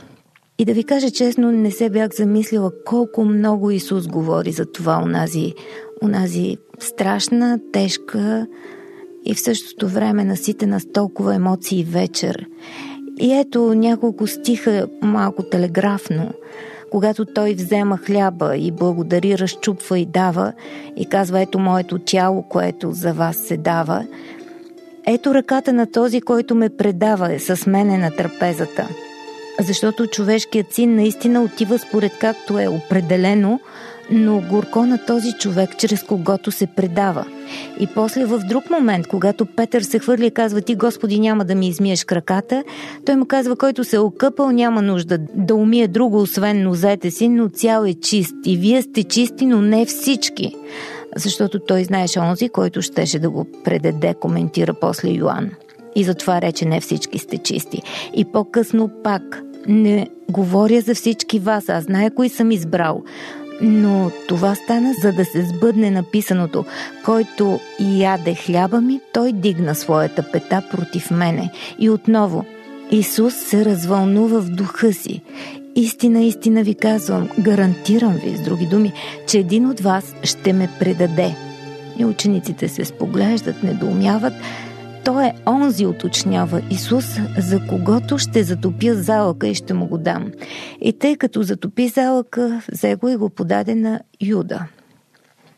и 0.60 0.65
да 0.65 0.74
ви 0.74 0.84
кажа 0.84 1.12
честно, 1.12 1.52
не 1.52 1.72
се 1.72 1.89
бях 1.89 2.15
замислила 2.15 2.72
колко 2.86 3.26
много 3.26 3.72
Исус 3.72 4.08
говори 4.08 4.52
за 4.52 4.65
това, 4.65 5.02
унази, 5.04 5.54
унази 6.02 6.58
страшна, 6.80 7.60
тежка 7.74 8.48
и 9.26 9.34
в 9.34 9.39
същото 9.39 9.88
време 9.88 10.24
наситена 10.24 10.80
с 10.80 10.92
толкова 10.94 11.36
емоции 11.36 11.84
вечер. 11.84 12.46
И 13.20 13.34
ето 13.34 13.74
няколко 13.74 14.28
стиха 14.28 14.88
малко 15.02 15.44
телеграфно, 15.44 16.32
когато 16.92 17.26
той 17.26 17.54
взема 17.54 17.98
хляба 17.98 18.58
и 18.58 18.72
благодари, 18.72 19.38
разчупва 19.38 20.00
и 20.00 20.06
дава 20.06 20.54
и 20.98 21.06
казва 21.06 21.42
ето 21.42 21.60
моето 21.60 22.00
тяло, 22.00 22.44
което 22.44 22.92
за 22.92 23.13
вас 23.13 23.38
се 23.38 23.58
дава. 23.58 24.08
Ето 25.12 25.34
ръката 25.34 25.74
на 25.74 25.91
този, 25.91 26.22
който 26.22 26.56
ме 26.56 26.69
предава 26.69 27.34
е 27.34 27.39
с 27.39 27.65
мене 27.67 27.98
на 27.98 28.12
трапезата– 28.12 28.88
защото 29.60 30.08
човешкият 30.08 30.74
син 30.74 30.95
наистина 30.95 31.43
отива 31.43 31.80
според 31.80 32.12
както 32.19 32.60
е 32.60 32.67
определено, 32.67 33.60
но 34.12 34.41
горко 34.50 34.86
на 34.86 35.06
този 35.06 35.34
човек, 35.34 35.78
чрез 35.78 36.04
когото 36.04 36.52
се 36.52 36.67
предава. 36.67 37.26
И 37.80 37.88
после 37.95 38.26
в 38.26 38.39
друг 38.50 38.69
момент, 38.69 39.08
когато 39.08 39.45
Петър 39.45 39.82
се 39.82 40.00
хвърли 40.00 40.26
и 40.26 40.32
казва 40.32 40.62
ти 40.62 40.76
Господи 40.76 41.19
няма 41.19 41.45
да 41.45 41.56
ми 41.56 41.67
измиеш 41.67 42.04
краката, 42.04 42.63
той 43.06 43.15
му 43.15 43.26
казва, 43.26 43.56
който 43.56 43.84
се 43.84 43.95
е 43.95 44.00
окъпал 44.00 44.52
няма 44.52 44.82
нужда 44.82 45.17
да 45.36 45.56
умие 45.56 45.88
друго, 45.88 46.22
освен 46.22 46.63
нозете 46.63 47.12
си, 47.12 47.30
но 47.30 47.50
цял 47.50 47.84
е 47.84 47.93
чист. 47.93 48.36
И 48.45 48.58
вие 48.58 48.82
сте 48.82 49.04
чисти, 49.04 49.45
но 49.45 49.62
не 49.62 49.86
всички. 49.86 50.56
Защото 51.15 51.60
той 51.60 51.84
знаеше 51.84 52.19
онзи, 52.19 52.50
който 52.50 52.82
щеше 52.82 53.19
да 53.19 53.30
го 53.30 53.48
предаде, 53.63 54.13
коментира 54.13 54.74
после 54.74 55.10
Йоанн. 55.10 55.52
И 55.95 56.04
затова 56.04 56.41
рече 56.41 56.65
не 56.65 56.82
всички 56.82 57.19
сте 57.19 57.38
чисти. 57.38 57.82
И 58.15 58.26
по-късно 58.26 58.89
пак 59.04 59.43
не 59.67 60.08
говоря 60.30 60.82
за 60.82 60.95
всички 60.95 61.39
вас, 61.39 61.69
аз 61.69 61.84
зная 61.84 62.12
кои 62.12 62.30
съм 62.30 62.52
избрал. 62.52 63.04
Но 63.62 64.12
това 64.28 64.56
стана 64.56 64.93
за 65.02 65.13
да 65.13 65.26
се 65.26 65.45
сбъдне 65.45 65.91
написаното. 65.91 66.65
Който 67.06 67.60
яде 67.80 68.36
хляба 68.36 68.82
ми, 68.82 69.00
той 69.13 69.32
дигна 69.32 69.76
своята 69.76 70.32
пета 70.32 70.63
против 70.72 71.12
мене. 71.12 71.52
И 71.80 71.89
отново, 71.89 72.45
Исус 72.91 73.34
се 73.36 73.65
развълнува 73.65 74.41
в 74.41 74.50
духа 74.50 74.93
си. 74.93 75.22
Истина, 75.80 76.22
истина 76.22 76.63
ви 76.63 76.76
казвам, 76.76 77.30
гарантирам 77.39 78.13
ви, 78.13 78.38
с 78.38 78.44
други 78.44 78.65
думи, 78.65 78.94
че 79.28 79.39
един 79.39 79.70
от 79.70 79.80
вас 79.80 80.15
ще 80.24 80.54
ме 80.54 80.70
предаде. 80.80 81.36
И 82.00 82.06
учениците 82.06 82.68
се 82.68 82.86
споглеждат, 82.86 83.63
недоумяват, 83.63 84.34
той 85.06 85.26
е 85.26 85.34
онзи, 85.48 85.86
уточнява 85.86 86.62
Исус, 86.72 87.06
за 87.38 87.68
когото 87.68 88.18
ще 88.18 88.44
затопя 88.44 88.96
залъка 88.96 89.48
и 89.48 89.56
ще 89.56 89.74
му 89.74 89.86
го 89.88 89.98
дам. 89.98 90.32
И 90.82 90.94
тъй 90.94 91.15
като 91.15 91.44
затопи 91.44 91.88
залъка, 91.88 92.62
взе 92.72 92.96
го 92.96 93.10
и 93.10 93.15
го 93.15 93.30
подаде 93.30 93.76
на 93.76 94.00
Юда. 94.22 94.65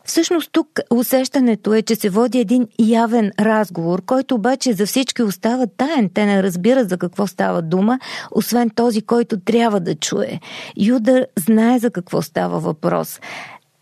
Всъщност 0.04 0.52
тук 0.52 0.68
усещането 0.90 1.74
е, 1.74 1.82
че 1.82 1.94
се 1.96 2.10
води 2.10 2.38
един 2.38 2.68
явен 2.78 3.32
разговор, 3.40 4.02
който 4.02 4.34
обаче 4.34 4.72
за 4.72 4.86
всички 4.86 5.22
остава 5.22 5.66
таен. 5.66 6.10
Те 6.14 6.26
не 6.26 6.42
разбират 6.42 6.88
за 6.88 6.98
какво 6.98 7.26
става 7.26 7.62
дума, 7.62 7.98
освен 8.30 8.70
този, 8.70 9.02
който 9.02 9.40
трябва 9.40 9.80
да 9.80 9.94
чуе. 9.94 10.40
Юда 10.76 11.26
знае 11.38 11.78
за 11.78 11.90
какво 11.90 12.22
става 12.22 12.58
въпрос 12.58 13.20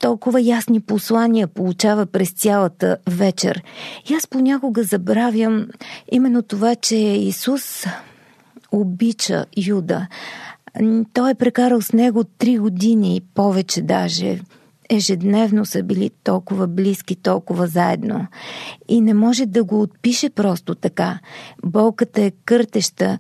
толкова 0.01 0.41
ясни 0.41 0.81
послания 0.81 1.49
получава 1.49 2.07
през 2.07 2.31
цялата 2.31 2.97
вечер. 3.07 3.63
И 4.11 4.15
аз 4.15 4.27
понякога 4.27 4.83
забравям 4.83 5.67
именно 6.13 6.43
това, 6.43 6.75
че 6.75 6.97
Исус 6.97 7.85
обича 8.73 9.45
Юда. 9.57 10.07
Той 11.13 11.31
е 11.31 11.35
прекарал 11.35 11.83
с 11.83 11.93
него 11.93 12.25
три 12.25 12.59
години 12.59 13.21
повече 13.35 13.83
даже. 13.83 14.41
Ежедневно 14.91 15.67
са 15.67 15.83
били 15.83 16.11
толкова 16.25 16.67
близки, 16.67 17.17
толкова 17.17 17.67
заедно. 17.67 18.27
И 18.89 19.01
не 19.01 19.15
може 19.15 19.47
да 19.47 19.65
го 19.65 19.83
отпише 19.83 20.31
просто 20.31 20.75
така. 20.75 21.19
Болката 21.65 22.23
е 22.23 22.33
къртеща, 22.45 23.19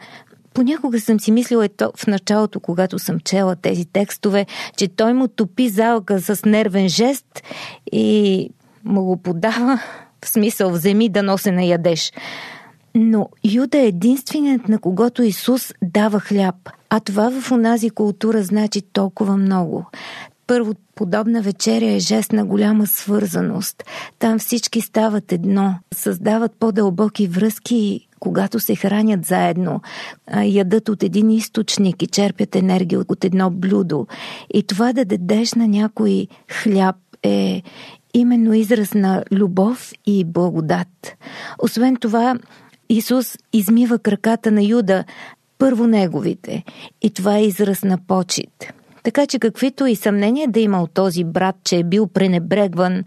Понякога 0.54 1.00
съм 1.00 1.20
си 1.20 1.32
мислила 1.32 1.64
ето 1.64 1.92
в 1.96 2.06
началото, 2.06 2.60
когато 2.60 2.98
съм 2.98 3.20
чела 3.20 3.56
тези 3.56 3.84
текстове, 3.84 4.46
че 4.76 4.88
той 4.88 5.12
му 5.12 5.28
топи 5.28 5.68
залка 5.68 6.20
с 6.20 6.44
нервен 6.44 6.88
жест 6.88 7.42
и 7.92 8.50
му 8.84 9.04
го 9.04 9.16
подава 9.16 9.80
в 10.24 10.28
смисъл 10.28 10.70
вземи 10.70 11.08
да 11.08 11.22
носе 11.22 11.52
на 11.52 11.64
ядеш. 11.64 12.12
Но 12.94 13.28
Юда 13.44 13.78
е 13.78 13.86
единственият, 13.86 14.68
на 14.68 14.78
когото 14.78 15.22
Исус 15.22 15.74
дава 15.82 16.20
хляб. 16.20 16.54
А 16.90 17.00
това 17.00 17.40
в 17.40 17.52
онази 17.52 17.90
култура 17.90 18.42
значи 18.42 18.82
толкова 18.82 19.36
много. 19.36 19.86
Първо, 20.50 20.74
подобна 20.94 21.42
вечеря 21.42 21.90
е 21.90 21.98
жест 21.98 22.32
на 22.32 22.44
голяма 22.44 22.86
свързаност. 22.86 23.84
Там 24.18 24.38
всички 24.38 24.80
стават 24.80 25.32
едно, 25.32 25.74
създават 25.94 26.52
по-дълбоки 26.58 27.26
връзки 27.26 28.08
когато 28.20 28.60
се 28.60 28.76
хранят 28.76 29.26
заедно, 29.26 29.80
ядат 30.44 30.88
от 30.88 31.02
един 31.02 31.30
източник 31.30 32.02
и 32.02 32.06
черпят 32.06 32.56
енергия 32.56 33.00
от 33.08 33.24
едно 33.24 33.50
блюдо. 33.50 34.06
И 34.54 34.62
това 34.62 34.92
да 34.92 35.04
дадеш 35.04 35.54
на 35.54 35.68
някой 35.68 36.26
хляб 36.62 36.96
е 37.22 37.62
именно 38.14 38.54
израз 38.54 38.94
на 38.94 39.24
любов 39.32 39.92
и 40.06 40.24
благодат. 40.24 41.16
Освен 41.58 41.96
това, 41.96 42.34
Исус 42.88 43.36
измива 43.52 43.98
краката 43.98 44.50
на 44.50 44.62
Юда, 44.62 45.04
първо 45.58 45.86
неговите, 45.86 46.64
и 47.02 47.10
това 47.10 47.36
е 47.36 47.44
израз 47.44 47.82
на 47.82 47.98
почет. 48.06 48.79
Така 49.02 49.26
че 49.26 49.38
каквито 49.38 49.86
и 49.86 49.96
съмнения 49.96 50.48
да 50.48 50.60
има 50.60 50.82
от 50.82 50.94
този 50.94 51.24
брат, 51.24 51.56
че 51.64 51.76
е 51.76 51.84
бил 51.84 52.06
пренебрегван 52.06 53.04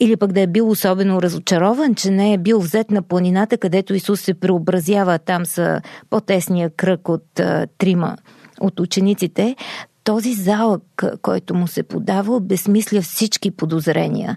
или 0.00 0.16
пък 0.16 0.32
да 0.32 0.40
е 0.40 0.46
бил 0.46 0.70
особено 0.70 1.22
разочарован, 1.22 1.94
че 1.94 2.10
не 2.10 2.32
е 2.32 2.38
бил 2.38 2.60
взет 2.60 2.90
на 2.90 3.02
планината, 3.02 3.58
където 3.58 3.94
Исус 3.94 4.20
се 4.20 4.34
преобразява, 4.34 5.18
там 5.18 5.46
са 5.46 5.80
по-тесния 6.10 6.70
кръг 6.70 7.08
от 7.08 7.40
а, 7.40 7.66
трима 7.78 8.16
от 8.60 8.80
учениците, 8.80 9.56
този 10.04 10.32
залък, 10.32 11.04
който 11.22 11.54
му 11.54 11.66
се 11.66 11.82
подава, 11.82 12.36
обезмисля 12.36 13.02
всички 13.02 13.50
подозрения. 13.50 14.36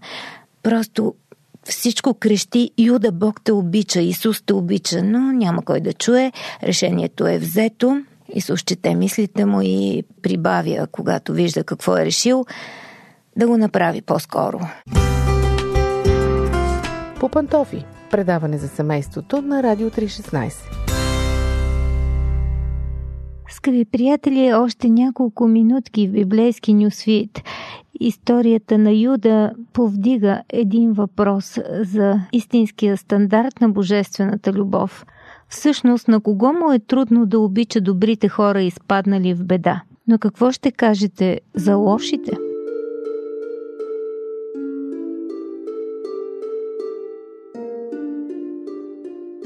Просто 0.63 1.13
всичко 1.63 2.13
крещи 2.13 2.72
Юда 2.78 3.12
Бог 3.12 3.41
те 3.43 3.52
обича, 3.52 4.02
Исус 4.02 4.41
те 4.45 4.54
обича, 4.54 5.04
но 5.04 5.19
няма 5.19 5.62
кой 5.65 5.82
да 5.82 5.93
чуе. 5.93 6.32
Решението 6.63 7.28
е 7.28 7.38
взето. 7.38 8.02
Исус 8.34 8.63
чете 8.63 8.96
мислите 8.96 9.46
му 9.46 9.62
и 9.62 10.04
прибавя, 10.22 10.88
когато 10.92 11.34
вижда 11.34 11.63
какво 11.63 11.98
е 11.98 12.06
решил, 12.06 12.46
да 13.38 13.48
го 13.48 13.58
направи 13.58 14.02
по-скоро. 14.02 14.60
По 17.20 17.30
пантофи. 17.30 17.86
Предаване 18.12 18.58
за 18.58 18.68
семейството 18.68 19.42
на 19.42 19.63
Радио 19.63 19.89
316. 19.89 20.54
Скъпи 23.50 23.86
приятели, 23.86 24.54
още 24.54 24.89
няколко 24.89 25.48
минутки 25.48 26.08
в 26.08 26.12
библейски 26.12 26.74
нюсвит. 26.74 27.42
Историята 28.00 28.78
на 28.78 28.92
Юда 28.92 29.52
повдига 29.74 30.42
един 30.50 30.94
въпрос 30.94 31.60
за 31.82 32.22
истинския 32.32 32.98
стандарт 32.98 33.62
на 33.62 33.70
божествената 33.70 34.54
любов– 34.54 35.06
Всъщност, 35.50 36.08
на 36.08 36.20
кого 36.20 36.54
му 36.54 36.72
е 36.72 36.80
трудно 36.80 37.26
да 37.26 37.40
обича 37.40 37.82
добрите 37.82 38.28
хора, 38.28 38.62
изпаднали 38.62 39.34
в 39.34 39.44
беда? 39.44 39.82
Но 40.08 40.18
какво 40.18 40.52
ще 40.52 40.72
кажете 40.72 41.40
за 41.56 41.76
лошите? 41.76 42.32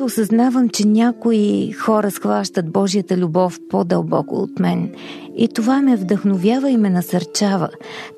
Осъзнавам, 0.01 0.69
че 0.69 0.87
някои 0.87 1.71
хора 1.71 2.11
схващат 2.11 2.71
Божията 2.71 3.17
любов 3.17 3.59
по-дълбоко 3.69 4.35
от 4.35 4.59
мен. 4.59 4.93
И 5.37 5.47
това 5.47 5.81
ме 5.81 5.95
вдъхновява 5.95 6.69
и 6.69 6.77
ме 6.77 6.89
насърчава. 6.89 7.69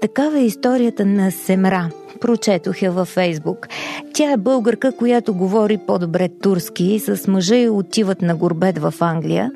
Такава 0.02 0.40
е 0.40 0.46
историята 0.46 1.06
на 1.06 1.32
Семра– 1.32 1.90
Прочетох 2.22 2.82
я 2.82 2.92
във 2.92 3.08
Фейсбук. 3.08 3.68
Тя 4.14 4.32
е 4.32 4.38
българка, 4.38 4.92
която 4.92 5.34
говори 5.34 5.78
по-добре 5.78 6.30
турски. 6.42 7.00
С 7.00 7.28
мъжа 7.28 7.56
и 7.56 7.70
отиват 7.70 8.22
на 8.22 8.36
горбет 8.36 8.78
в 8.78 8.94
Англия. 9.00 9.52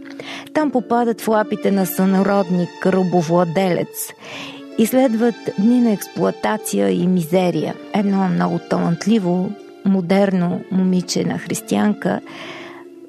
Там 0.54 0.72
попадат 0.72 1.22
в 1.22 1.28
лапите 1.28 1.72
на 1.72 1.86
сънародник, 1.86 2.70
ръбовладелец. 2.86 4.14
И 4.78 4.86
следват 4.86 5.36
дни 5.60 5.82
на 5.82 5.92
експлоатация 5.92 6.90
и 6.90 7.08
мизерия. 7.08 7.76
Едно 7.96 8.28
много 8.28 8.60
талантливо, 8.70 9.52
модерно 9.86 10.62
момиче 10.72 11.26
на 11.26 11.38
християнка 11.38 12.20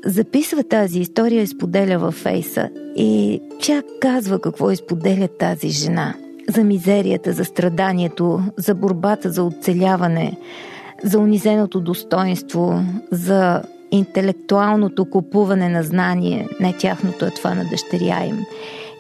записва 0.05 0.63
тази 0.65 1.01
история 1.01 1.43
и 1.43 1.47
споделя 1.47 1.99
във 1.99 2.15
Фейса. 2.15 2.69
И 2.97 3.41
тя 3.61 3.83
казва 4.01 4.41
какво 4.41 4.71
изподеля 4.71 5.29
тази 5.29 5.69
жена– 5.69 6.15
за 6.51 6.65
мизерията, 6.65 7.33
за 7.33 7.45
страданието, 7.45 8.41
за 8.57 8.75
борбата 8.75 9.31
за 9.31 9.45
оцеляване, 9.45 10.37
за 11.05 11.19
унизеното 11.19 11.81
достоинство, 11.81 12.85
за 13.11 13.63
интелектуалното 13.91 15.11
купуване 15.11 15.69
на 15.69 15.83
знание, 15.83 16.49
не 16.61 16.73
тяхното 16.73 17.25
е 17.25 17.31
това 17.31 17.55
на 17.55 17.65
дъщеря 17.65 18.25
им. 18.25 18.45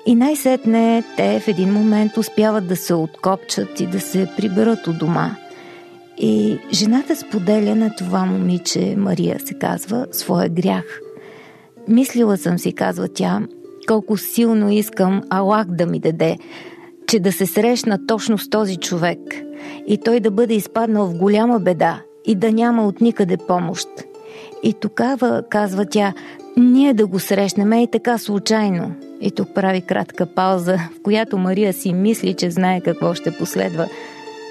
И 0.07 0.15
най-сетне 0.15 1.05
те 1.17 1.41
в 1.41 1.49
един 1.49 1.73
момент 1.73 2.17
успяват 2.17 2.69
да 2.69 2.77
се 2.77 2.95
откопчат 2.95 3.81
и 3.81 3.87
да 3.87 4.01
се 4.01 4.29
приберат 4.37 4.87
от 4.87 4.99
дома. 4.99 5.37
И 6.19 6.59
жената 6.73 7.17
споделя 7.17 7.75
на 7.75 7.95
това 7.97 8.25
момиче, 8.25 8.95
Мария 8.99 9.41
се 9.45 9.55
казва, 9.55 10.07
своя 10.13 10.49
грях. 10.49 11.01
Мислила 11.89 12.37
съм 12.37 12.59
си, 12.59 12.73
казва 12.73 13.09
тя, 13.09 13.41
колко 13.89 14.17
силно 14.17 14.71
искам 14.71 15.23
Аллах 15.31 15.67
да 15.67 15.87
ми 15.87 16.01
даде 16.01 16.39
че 17.11 17.21
да 17.21 17.33
се 17.33 17.47
срещна 17.47 18.07
точно 18.07 18.39
с 18.39 18.51
този 18.51 18.77
човек 18.77 19.19
и 19.87 19.99
той 19.99 20.21
да 20.21 20.31
бъде 20.31 20.55
изпаднал 20.55 21.07
в 21.07 21.15
голяма 21.15 21.61
беда 21.61 22.03
и 22.25 22.35
да 22.35 22.53
няма 22.53 22.87
от 22.87 23.01
никъде 23.01 23.37
помощ. 23.37 23.89
И 24.63 24.75
тогава, 24.75 25.43
казва 25.51 25.87
тя, 25.87 26.13
ние 26.57 26.95
да 26.95 27.07
го 27.07 27.19
срещнем 27.19 27.73
и 27.73 27.89
така 27.93 28.19
случайно. 28.19 28.95
И 29.21 29.31
тук 29.31 29.55
прави 29.55 29.81
кратка 29.81 30.27
пауза, 30.27 30.77
в 30.77 31.03
която 31.03 31.39
Мария 31.39 31.73
си 31.73 31.93
мисли, 31.93 32.35
че 32.35 32.51
знае 32.51 32.81
какво 32.81 33.15
ще 33.15 33.37
последва. 33.39 33.87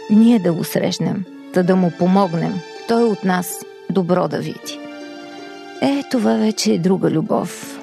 Ние 0.09 0.39
да 0.39 0.53
го 0.53 0.63
срещнем, 0.63 1.23
да 1.53 1.63
да 1.63 1.75
му 1.75 1.91
помогнем. 1.99 2.53
Той 2.87 3.03
от 3.03 3.23
нас 3.23 3.65
добро 3.89 4.27
да 4.27 4.37
види. 4.37 4.79
Е, 5.81 6.03
това 6.11 6.33
вече 6.33 6.73
е 6.73 6.79
друга 6.79 7.11
любов 7.11 7.78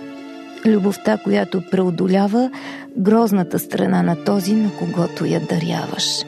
любовта, 0.68 1.18
която 1.24 1.62
преодолява 1.70 2.50
грозната 2.96 3.58
страна 3.58 4.02
на 4.02 4.24
този, 4.24 4.52
на 4.52 4.70
когото 4.78 5.24
я 5.24 5.40
даряваш. 5.40 6.24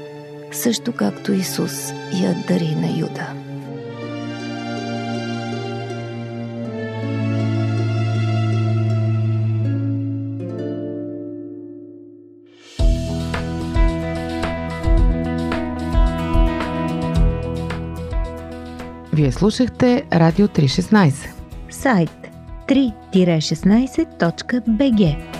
Също 0.52 0.92
както 0.92 1.32
Исус 1.32 1.92
я 2.12 2.44
дари 2.48 2.74
на 2.74 2.98
Юда. 2.98 3.32
Вие 19.12 19.32
слушахте 19.32 20.04
Радио 20.12 20.48
316. 20.48 21.12
Сайт 21.70 22.27
3-16.bg 22.68 25.37